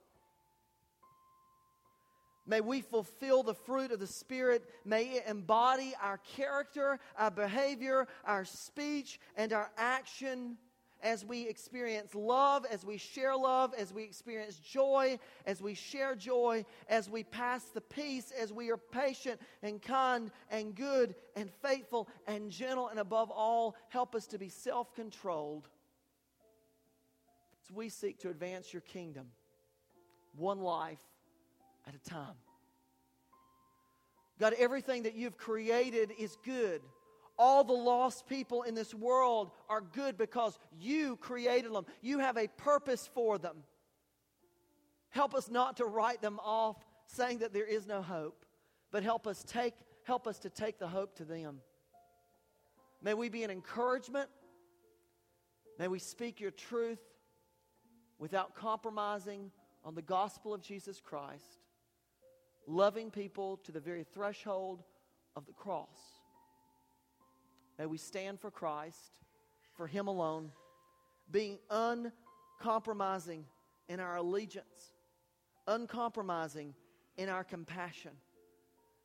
May 2.47 2.61
we 2.61 2.81
fulfill 2.81 3.41
the 3.43 3.55
fruit 3.55 3.91
of 3.91 3.99
the 3.99 4.07
Spirit. 4.07 4.63
May 4.83 5.05
it 5.05 5.25
embody 5.27 5.93
our 6.01 6.19
character, 6.35 6.99
our 7.17 7.31
behavior, 7.31 8.07
our 8.23 8.45
speech, 8.45 9.19
and 9.35 9.51
our 9.51 9.71
action 9.77 10.57
as 11.01 11.25
we 11.25 11.47
experience 11.47 12.15
love, 12.15 12.65
as 12.69 12.85
we 12.85 12.97
share 12.97 13.35
love, 13.35 13.73
as 13.77 13.93
we 13.93 14.03
experience 14.03 14.57
joy, 14.57 15.19
as 15.45 15.61
we 15.61 15.73
share 15.73 16.15
joy, 16.15 16.65
as 16.87 17.09
we 17.09 17.23
pass 17.23 17.63
the 17.65 17.81
peace, 17.81 18.31
as 18.39 18.53
we 18.53 18.71
are 18.71 18.77
patient 18.77 19.39
and 19.61 19.81
kind 19.81 20.31
and 20.49 20.75
good 20.75 21.15
and 21.35 21.49
faithful 21.61 22.07
and 22.27 22.49
gentle, 22.51 22.89
and 22.89 22.99
above 22.99 23.29
all, 23.29 23.75
help 23.89 24.15
us 24.15 24.25
to 24.27 24.37
be 24.37 24.49
self 24.49 24.93
controlled 24.95 25.67
we 27.71 27.89
seek 27.89 28.19
to 28.19 28.29
advance 28.29 28.73
your 28.73 28.81
kingdom, 28.81 29.27
one 30.35 30.59
life 30.59 31.03
at 31.87 31.95
a 31.95 32.09
time. 32.09 32.35
God, 34.39 34.53
everything 34.57 35.03
that 35.03 35.15
you've 35.15 35.37
created 35.37 36.11
is 36.17 36.37
good. 36.43 36.81
All 37.37 37.63
the 37.63 37.73
lost 37.73 38.27
people 38.27 38.63
in 38.63 38.75
this 38.75 38.93
world 38.93 39.51
are 39.69 39.81
good 39.81 40.17
because 40.17 40.57
you 40.79 41.17
created 41.17 41.73
them. 41.73 41.85
You 42.01 42.19
have 42.19 42.37
a 42.37 42.47
purpose 42.47 43.09
for 43.13 43.37
them. 43.37 43.57
Help 45.09 45.33
us 45.35 45.49
not 45.49 45.77
to 45.77 45.85
write 45.85 46.21
them 46.21 46.39
off 46.43 46.77
saying 47.07 47.39
that 47.39 47.53
there 47.53 47.65
is 47.65 47.87
no 47.87 48.01
hope, 48.01 48.45
but 48.91 49.03
help 49.03 49.27
us 49.27 49.43
take 49.43 49.73
help 50.03 50.27
us 50.27 50.37
to 50.37 50.49
take 50.49 50.77
the 50.77 50.87
hope 50.87 51.15
to 51.15 51.25
them. 51.25 51.59
May 53.01 53.15
we 53.15 53.29
be 53.29 53.43
an 53.43 53.49
encouragement. 53.49 54.29
May 55.79 55.87
we 55.87 55.99
speak 55.99 56.39
your 56.39 56.51
truth 56.51 56.99
without 58.19 58.55
compromising 58.55 59.51
on 59.83 59.95
the 59.95 60.01
gospel 60.01 60.53
of 60.53 60.61
Jesus 60.61 60.99
Christ, 60.99 61.59
loving 62.67 63.11
people 63.11 63.57
to 63.63 63.71
the 63.71 63.79
very 63.79 64.03
threshold 64.03 64.83
of 65.35 65.45
the 65.45 65.53
cross. 65.53 65.97
May 67.77 67.85
we 67.85 67.97
stand 67.97 68.39
for 68.39 68.49
Christ, 68.49 69.11
for 69.75 69.85
Him 69.85 70.07
alone, 70.07 70.51
being 71.29 71.59
uncompromising 71.69 73.45
in 73.89 73.99
our 73.99 74.15
allegiance, 74.15 74.93
uncompromising 75.67 76.73
in 77.17 77.29
our 77.29 77.43
compassion. 77.43 78.11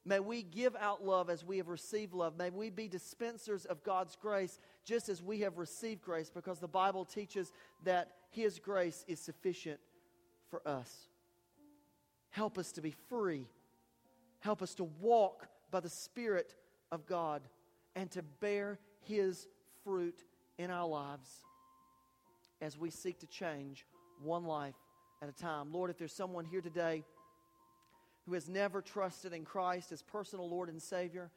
May 0.04 0.20
we 0.20 0.42
give 0.42 0.74
out 0.76 1.04
love 1.04 1.28
as 1.28 1.44
we 1.44 1.58
have 1.58 1.68
received 1.68 2.14
love. 2.14 2.36
May 2.38 2.50
we 2.50 2.70
be 2.70 2.88
dispensers 2.88 3.66
of 3.66 3.84
God's 3.84 4.16
grace 4.16 4.58
just 4.84 5.08
as 5.08 5.22
we 5.22 5.40
have 5.40 5.58
received 5.58 6.02
grace 6.02 6.30
because 6.30 6.58
the 6.58 6.68
Bible 6.68 7.04
teaches 7.04 7.52
that 7.84 8.12
His 8.30 8.58
grace 8.58 9.04
is 9.06 9.20
sufficient 9.20 9.80
for 10.48 10.66
us. 10.66 11.08
Help 12.30 12.58
us 12.58 12.72
to 12.72 12.80
be 12.80 12.94
free. 13.08 13.46
Help 14.40 14.62
us 14.62 14.74
to 14.76 14.84
walk 14.84 15.48
by 15.70 15.80
the 15.80 15.88
Spirit 15.88 16.54
of 16.90 17.06
God 17.06 17.42
and 17.94 18.10
to 18.12 18.22
bear 18.22 18.78
His 19.02 19.48
fruit 19.84 20.24
in 20.58 20.70
our 20.70 20.86
lives 20.86 21.28
as 22.60 22.78
we 22.78 22.90
seek 22.90 23.18
to 23.20 23.26
change 23.26 23.86
one 24.22 24.44
life 24.44 24.74
at 25.22 25.28
a 25.28 25.32
time. 25.32 25.72
Lord, 25.72 25.90
if 25.90 25.98
there's 25.98 26.12
someone 26.12 26.44
here 26.44 26.60
today 26.60 27.04
who 28.26 28.34
has 28.34 28.48
never 28.48 28.82
trusted 28.82 29.32
in 29.32 29.44
Christ 29.44 29.92
as 29.92 30.02
personal 30.02 30.48
Lord 30.48 30.68
and 30.68 30.80
Savior, 30.80 31.30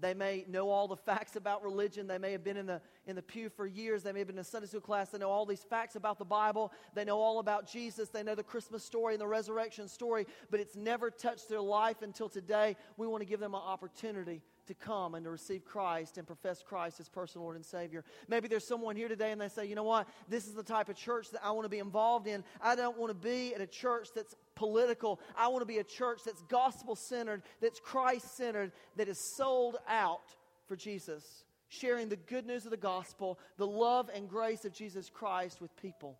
they 0.00 0.14
may 0.14 0.44
know 0.48 0.70
all 0.70 0.86
the 0.86 0.96
facts 0.96 1.36
about 1.36 1.62
religion. 1.62 2.06
They 2.06 2.18
may 2.18 2.32
have 2.32 2.44
been 2.44 2.56
in 2.56 2.66
the, 2.66 2.80
in 3.06 3.16
the 3.16 3.22
pew 3.22 3.48
for 3.48 3.66
years. 3.66 4.02
They 4.02 4.12
may 4.12 4.20
have 4.20 4.28
been 4.28 4.36
in 4.36 4.42
a 4.42 4.44
Sunday 4.44 4.68
school 4.68 4.80
class. 4.80 5.10
They 5.10 5.18
know 5.18 5.30
all 5.30 5.46
these 5.46 5.64
facts 5.64 5.96
about 5.96 6.18
the 6.18 6.24
Bible. 6.24 6.72
They 6.94 7.04
know 7.04 7.18
all 7.18 7.40
about 7.40 7.66
Jesus. 7.66 8.08
They 8.08 8.22
know 8.22 8.34
the 8.34 8.42
Christmas 8.42 8.84
story 8.84 9.14
and 9.14 9.20
the 9.20 9.26
resurrection 9.26 9.88
story, 9.88 10.26
but 10.50 10.60
it's 10.60 10.76
never 10.76 11.10
touched 11.10 11.48
their 11.48 11.60
life 11.60 12.02
until 12.02 12.28
today. 12.28 12.76
We 12.96 13.06
want 13.06 13.22
to 13.22 13.26
give 13.26 13.40
them 13.40 13.54
an 13.54 13.62
opportunity 13.64 14.42
to 14.68 14.74
come 14.74 15.14
and 15.14 15.24
to 15.24 15.30
receive 15.30 15.64
Christ 15.64 16.18
and 16.18 16.26
profess 16.26 16.62
Christ 16.62 17.00
as 17.00 17.08
personal 17.08 17.44
Lord 17.44 17.56
and 17.56 17.64
Savior. 17.64 18.04
Maybe 18.28 18.48
there's 18.48 18.66
someone 18.66 18.96
here 18.96 19.08
today 19.08 19.32
and 19.32 19.40
they 19.40 19.48
say, 19.48 19.66
you 19.66 19.74
know 19.74 19.82
what, 19.82 20.06
this 20.28 20.46
is 20.46 20.52
the 20.54 20.62
type 20.62 20.88
of 20.88 20.96
church 20.96 21.30
that 21.30 21.40
I 21.42 21.50
want 21.50 21.64
to 21.64 21.70
be 21.70 21.78
involved 21.78 22.26
in. 22.26 22.44
I 22.60 22.76
don't 22.76 22.96
want 22.96 23.10
to 23.10 23.14
be 23.14 23.54
at 23.54 23.60
a 23.60 23.66
church 23.66 24.08
that's 24.14 24.36
political. 24.58 25.20
I 25.36 25.48
want 25.48 25.62
to 25.62 25.66
be 25.66 25.78
a 25.78 25.84
church 25.84 26.22
that's 26.24 26.42
gospel 26.42 26.96
centered, 26.96 27.42
that's 27.62 27.78
Christ 27.78 28.36
centered, 28.36 28.72
that 28.96 29.08
is 29.08 29.18
sold 29.18 29.76
out 29.88 30.34
for 30.66 30.74
Jesus, 30.74 31.44
sharing 31.68 32.08
the 32.08 32.16
good 32.16 32.44
news 32.44 32.64
of 32.64 32.72
the 32.72 32.76
gospel, 32.76 33.38
the 33.56 33.66
love 33.66 34.10
and 34.12 34.28
grace 34.28 34.64
of 34.64 34.72
Jesus 34.72 35.08
Christ 35.08 35.60
with 35.60 35.74
people. 35.76 36.18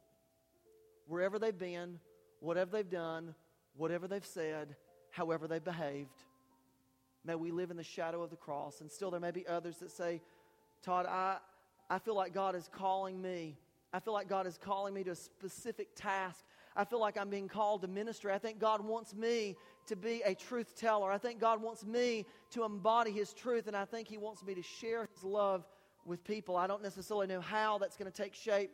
Wherever 1.08 1.38
they've 1.38 1.58
been, 1.58 1.98
whatever 2.38 2.70
they've 2.70 2.88
done, 2.88 3.34
whatever 3.76 4.06
they've 4.06 4.24
said, 4.24 4.76
however 5.10 5.48
they've 5.48 5.64
behaved. 5.64 6.22
May 7.24 7.34
we 7.34 7.50
live 7.50 7.72
in 7.72 7.76
the 7.76 7.82
shadow 7.82 8.22
of 8.22 8.30
the 8.30 8.36
cross. 8.36 8.80
And 8.80 8.90
still, 8.90 9.10
there 9.10 9.20
may 9.20 9.32
be 9.32 9.46
others 9.48 9.78
that 9.78 9.90
say, 9.90 10.20
Todd, 10.82 11.06
I, 11.06 11.38
I 11.90 11.98
feel 11.98 12.14
like 12.14 12.32
God 12.32 12.54
is 12.54 12.68
calling 12.72 13.20
me. 13.20 13.58
I 13.92 14.00
feel 14.00 14.12
like 14.12 14.28
God 14.28 14.46
is 14.46 14.58
calling 14.58 14.94
me 14.94 15.02
to 15.04 15.10
a 15.10 15.16
specific 15.16 15.88
task. 15.96 16.44
I 16.78 16.84
feel 16.84 17.00
like 17.00 17.18
I'm 17.18 17.28
being 17.28 17.48
called 17.48 17.82
to 17.82 17.88
ministry. 17.88 18.32
I 18.32 18.38
think 18.38 18.60
God 18.60 18.80
wants 18.80 19.12
me 19.12 19.56
to 19.86 19.96
be 19.96 20.22
a 20.24 20.32
truth 20.32 20.76
teller. 20.76 21.10
I 21.10 21.18
think 21.18 21.40
God 21.40 21.60
wants 21.60 21.84
me 21.84 22.24
to 22.50 22.62
embody 22.62 23.10
His 23.10 23.34
truth, 23.34 23.66
and 23.66 23.76
I 23.76 23.84
think 23.84 24.06
He 24.06 24.16
wants 24.16 24.44
me 24.44 24.54
to 24.54 24.62
share 24.62 25.08
His 25.12 25.24
love 25.24 25.66
with 26.04 26.22
people. 26.22 26.56
I 26.56 26.68
don't 26.68 26.82
necessarily 26.82 27.26
know 27.26 27.40
how 27.40 27.78
that's 27.78 27.96
going 27.96 28.10
to 28.10 28.16
take 28.16 28.32
shape, 28.32 28.70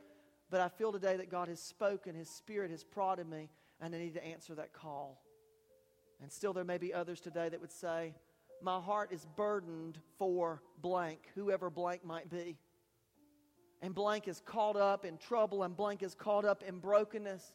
but 0.51 0.61
I 0.61 0.69
feel 0.69 0.93
today 0.93 1.17
that 1.17 1.31
God 1.31 1.49
has 1.49 1.61
spoken, 1.61 2.15
His 2.15 2.29
Spirit 2.29 2.71
has 2.71 2.85
prodded 2.85 3.27
me, 3.27 3.49
and 3.81 3.95
I 3.95 3.99
need 3.99 4.15
to 4.15 4.25
answer 4.25 4.55
that 4.55 4.75
call. 4.75 5.23
And 6.21 6.31
still, 6.31 6.53
there 6.53 6.63
may 6.63 6.79
be 6.79 6.93
others 6.93 7.21
today 7.21 7.49
that 7.49 7.61
would 7.61 7.73
say, 7.73 8.15
my 8.61 8.81
heart 8.81 9.13
is 9.13 9.27
burdened 9.35 9.99
for 10.19 10.63
blank, 10.83 11.21
whoever 11.35 11.71
blank 11.71 12.05
might 12.05 12.29
be. 12.29 12.59
And 13.81 13.95
blank 13.95 14.29
is 14.29 14.43
caught 14.45 14.77
up 14.77 15.07
in 15.07 15.17
trouble, 15.17 15.63
and 15.63 15.75
blank 15.75 16.03
is 16.03 16.15
caught 16.15 16.45
up 16.45 16.63
in 16.63 16.81
brokenness. 16.81 17.55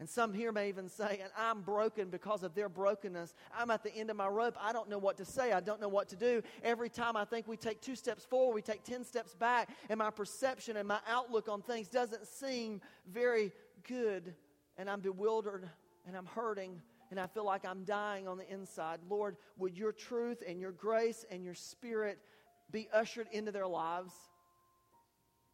And 0.00 0.08
some 0.08 0.32
here 0.32 0.52
may 0.52 0.68
even 0.68 0.88
say, 0.88 1.18
and 1.22 1.32
I'm 1.36 1.62
broken 1.62 2.08
because 2.08 2.44
of 2.44 2.54
their 2.54 2.68
brokenness. 2.68 3.34
I'm 3.56 3.70
at 3.70 3.82
the 3.82 3.92
end 3.92 4.10
of 4.10 4.16
my 4.16 4.28
rope. 4.28 4.56
I 4.60 4.72
don't 4.72 4.88
know 4.88 4.98
what 4.98 5.16
to 5.16 5.24
say. 5.24 5.52
I 5.52 5.58
don't 5.58 5.80
know 5.80 5.88
what 5.88 6.08
to 6.10 6.16
do. 6.16 6.42
Every 6.62 6.88
time 6.88 7.16
I 7.16 7.24
think 7.24 7.48
we 7.48 7.56
take 7.56 7.80
two 7.80 7.96
steps 7.96 8.24
forward, 8.24 8.54
we 8.54 8.62
take 8.62 8.84
10 8.84 9.04
steps 9.04 9.34
back, 9.34 9.70
and 9.88 9.98
my 9.98 10.10
perception 10.10 10.76
and 10.76 10.86
my 10.86 11.00
outlook 11.08 11.48
on 11.48 11.62
things 11.62 11.88
doesn't 11.88 12.26
seem 12.28 12.80
very 13.12 13.50
good. 13.88 14.34
And 14.76 14.88
I'm 14.88 15.00
bewildered 15.00 15.68
and 16.06 16.16
I'm 16.16 16.26
hurting 16.26 16.80
and 17.10 17.18
I 17.18 17.26
feel 17.26 17.44
like 17.44 17.64
I'm 17.64 17.84
dying 17.84 18.28
on 18.28 18.36
the 18.36 18.50
inside. 18.52 19.00
Lord, 19.08 19.36
would 19.56 19.76
your 19.76 19.92
truth 19.92 20.42
and 20.46 20.60
your 20.60 20.72
grace 20.72 21.24
and 21.30 21.44
your 21.44 21.54
spirit 21.54 22.18
be 22.70 22.88
ushered 22.92 23.28
into 23.32 23.50
their 23.50 23.66
lives? 23.66 24.12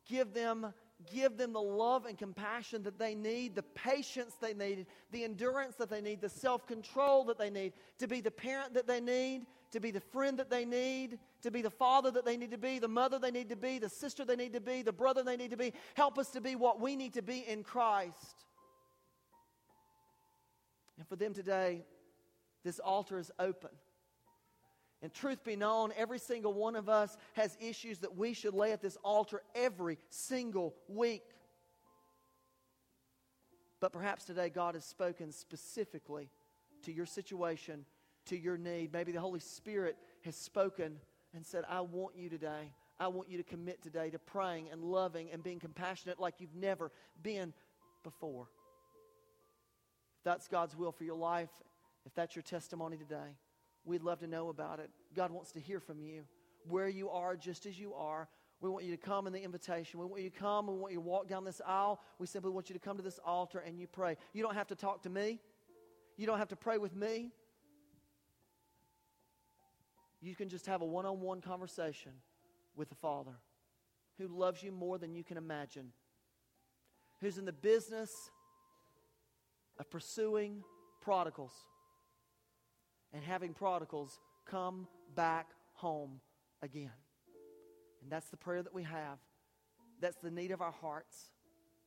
Give 0.07 0.33
them 0.35 0.75
give 1.13 1.37
them 1.37 1.53
the 1.53 1.61
love 1.61 2.07
and 2.07 2.17
compassion 2.17 2.83
that 2.85 2.99
they 2.99 3.15
need, 3.15 3.55
the 3.55 3.63
patience 3.63 4.35
they 4.41 4.55
need, 4.55 4.87
the 5.11 5.25
endurance 5.25 5.75
that 5.77 5.91
they 5.91 6.01
need, 6.01 6.21
the 6.21 6.29
self 6.29 6.67
control 6.67 7.25
that 7.25 7.39
they 7.39 7.51
need, 7.51 7.73
to 7.99 8.07
be 8.07 8.21
the 8.21 8.31
parent 8.31 8.75
that 8.75 8.87
they 8.87 9.01
need, 9.01 9.47
to 9.73 9.81
be 9.81 9.91
the 9.91 10.01
friend 10.01 10.39
that 10.39 10.51
they 10.51 10.65
need, 10.65 11.19
to 11.43 11.51
be 11.51 11.63
the 11.63 11.71
father 11.71 12.11
that 12.11 12.25
they 12.25 12.37
need 12.37 12.53
to 12.53 12.59
be, 12.59 12.79
the 12.79 12.89
mother 12.89 13.19
they 13.19 13.31
need 13.31 13.49
to 13.49 13.57
be, 13.57 13.79
the 13.79 13.89
sister 13.89 14.25
they 14.25 14.37
need 14.37 14.53
to 14.53 14.61
be, 14.61 14.83
the 14.83 14.93
brother 14.93 15.23
they 15.23 15.37
need 15.37 15.51
to 15.51 15.57
be. 15.57 15.73
Help 15.95 16.19
us 16.19 16.31
to 16.31 16.41
be 16.41 16.55
what 16.55 16.81
we 16.81 16.97
need 16.97 17.13
to 17.15 17.23
be 17.23 17.45
in 17.47 17.65
Christ. 17.65 18.45
And 20.97 21.09
for 21.09 21.17
them 21.17 21.35
today, 21.35 21.83
this 22.65 22.79
altar 22.79 23.19
is 23.19 23.33
open. 23.39 23.71
And 25.03 25.13
truth 25.13 25.45
be 25.45 25.57
known, 25.57 25.93
every 25.97 26.19
single 26.19 26.55
one 26.55 26.77
of 26.77 26.89
us 26.89 27.17
has 27.35 27.57
issues 27.61 27.99
that 27.99 28.17
we 28.17 28.33
should 28.33 28.55
lay 28.55 28.73
at 28.73 28.81
this 28.81 28.97
altar 29.03 29.43
every 29.55 29.99
single 30.09 30.75
week. 30.89 31.25
But 33.81 33.93
perhaps 33.93 34.25
today 34.25 34.49
God 34.49 34.75
has 34.75 34.85
spoken 34.85 35.31
specifically 35.31 36.31
to 36.85 36.93
your 36.93 37.05
situation, 37.05 37.85
to 38.27 38.37
your 38.39 38.57
need. 38.57 38.93
Maybe 38.93 39.13
the 39.13 39.21
Holy 39.21 39.41
Spirit 39.41 39.97
has 40.25 40.37
spoken 40.37 40.97
and 41.35 41.45
said, 41.45 41.65
I 41.69 41.83
want 41.83 42.17
you 42.17 42.31
today. 42.31 42.73
I 42.99 43.09
want 43.09 43.29
you 43.29 43.37
to 43.39 43.43
commit 43.45 43.83
today 43.83 44.09
to 44.11 44.19
praying 44.19 44.69
and 44.71 44.83
loving 44.83 45.31
and 45.33 45.43
being 45.43 45.59
compassionate 45.59 46.21
like 46.21 46.37
you've 46.39 46.55
never 46.55 46.93
been 47.23 47.53
before 48.05 48.47
If 50.19 50.25
that's 50.25 50.49
God's 50.49 50.77
will 50.77 50.93
for 50.93 51.05
your 51.05 51.17
life, 51.17 51.51
if 52.07 52.15
that's 52.15 52.37
your 52.37 52.43
testimony 52.43 52.97
today, 52.97 53.37
we'd 53.85 54.03
love 54.03 54.21
to 54.21 54.27
know 54.27 54.49
about 54.49 54.81
it. 54.81 54.91
God 55.15 55.31
wants 55.31 55.53
to 55.53 55.61
hear 55.61 55.81
from 55.81 56.01
you 56.01 56.25
where 56.69 56.89
you 56.89 57.11
are, 57.11 57.37
just 57.37 57.67
as 57.67 57.79
you 57.79 57.95
are. 57.95 58.29
We 58.61 58.71
want 58.71 58.85
you 58.85 58.93
to 58.93 58.97
come 58.97 59.27
in 59.27 59.33
the 59.33 59.43
invitation. 59.43 60.01
We 60.01 60.07
want 60.07 60.23
you 60.23 60.31
to 60.31 60.39
come. 60.39 60.67
We 60.67 60.75
want 60.75 60.93
you 60.93 60.99
to 60.99 61.05
walk 61.05 61.29
down 61.29 61.45
this 61.45 61.61
aisle. 61.67 62.01
We 62.19 62.27
simply 62.27 62.51
want 62.51 62.71
you 62.71 62.75
to 62.75 62.79
come 62.79 62.97
to 62.97 63.03
this 63.03 63.21
altar 63.25 63.59
and 63.59 63.79
you 63.79 63.87
pray. 63.87 64.17
You 64.33 64.43
don't 64.43 64.55
have 64.55 64.69
to 64.69 64.75
talk 64.75 65.03
to 65.03 65.11
me. 65.11 65.41
You 66.17 66.27
don't 66.27 66.39
have 66.39 66.49
to 66.49 66.57
pray 66.57 66.79
with 66.79 66.97
me. 66.97 67.33
You 70.23 70.35
can 70.35 70.49
just 70.49 70.67
have 70.67 70.81
a 70.81 70.87
one 70.87 71.05
on 71.05 71.21
one 71.21 71.43
conversation 71.43 72.13
with 72.75 72.89
the 72.89 72.95
Father 72.95 73.35
who 74.19 74.29
loves 74.29 74.63
you 74.63 74.73
more 74.73 74.97
than 74.97 75.15
you 75.15 75.25
can 75.25 75.37
imagine, 75.37 75.93
who's 77.21 77.37
in 77.37 77.45
the 77.45 77.53
business 77.53 78.31
of 79.79 79.91
pursuing 79.91 80.63
prodigals 81.03 81.53
and 83.15 83.23
having 83.23 83.55
prodigals 83.55 84.19
come 84.45 84.87
back 85.15 85.49
home 85.75 86.21
again. 86.61 86.91
And 88.03 88.11
that's 88.11 88.29
the 88.29 88.37
prayer 88.37 88.63
that 88.63 88.75
we 88.75 88.83
have. 88.83 89.19
That's 90.01 90.17
the 90.17 90.31
need 90.31 90.51
of 90.51 90.61
our 90.61 90.73
hearts. 90.73 91.31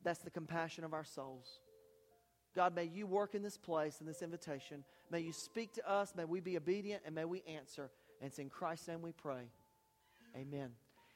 That's 0.03 0.19
the 0.19 0.31
compassion 0.31 0.83
of 0.83 0.93
our 0.93 1.03
souls. 1.03 1.59
God, 2.55 2.73
may 2.73 2.85
you 2.85 3.05
work 3.05 3.35
in 3.35 3.43
this 3.43 3.57
place, 3.57 3.99
in 3.99 4.07
this 4.07 4.21
invitation. 4.21 4.83
May 5.11 5.19
you 5.19 5.33
speak 5.33 5.73
to 5.73 5.87
us. 5.87 6.13
May 6.15 6.25
we 6.25 6.39
be 6.39 6.57
obedient 6.57 7.03
and 7.05 7.13
may 7.13 7.25
we 7.25 7.43
answer. 7.47 7.91
And 8.19 8.29
it's 8.29 8.39
in 8.39 8.49
Christ's 8.49 8.87
name 8.87 9.01
we 9.01 9.11
pray. 9.11 9.51
Amen. 10.35 10.69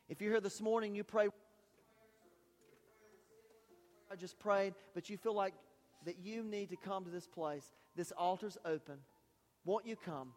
If 0.07 0.21
you're 0.21 0.31
here 0.31 0.41
this 0.41 0.61
morning, 0.61 0.93
you 0.93 1.03
pray. 1.03 1.29
I 4.11 4.15
just 4.15 4.37
prayed, 4.39 4.75
but 4.93 5.09
you 5.09 5.17
feel 5.17 5.33
like 5.33 5.53
that 6.05 6.19
you 6.19 6.43
need 6.43 6.69
to 6.69 6.75
come 6.75 7.05
to 7.05 7.09
this 7.09 7.27
place. 7.27 7.71
This 7.95 8.11
altar's 8.11 8.57
open. 8.65 8.97
Won't 9.65 9.85
you 9.85 9.95
come? 9.95 10.33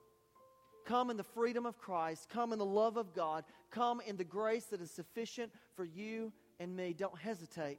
Come 0.87 1.11
in 1.11 1.17
the 1.17 1.25
freedom 1.25 1.65
of 1.65 1.79
Christ. 1.79 2.29
Come 2.29 2.53
in 2.53 2.59
the 2.59 2.65
love 2.65 2.97
of 2.97 3.15
God. 3.15 3.45
Come 3.71 4.01
in 4.07 4.17
the 4.17 4.25
grace 4.25 4.65
that 4.67 4.81
is 4.81 4.91
sufficient 4.91 5.51
for 5.75 5.85
you 5.85 6.33
and 6.61 6.77
me. 6.77 6.93
Don't 6.93 7.19
hesitate, 7.19 7.79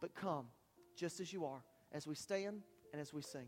but 0.00 0.14
come 0.14 0.46
just 0.96 1.20
as 1.20 1.32
you 1.32 1.44
are 1.44 1.62
as 1.92 2.06
we 2.06 2.14
stand 2.14 2.62
and 2.92 3.00
as 3.00 3.12
we 3.12 3.22
sing. 3.22 3.46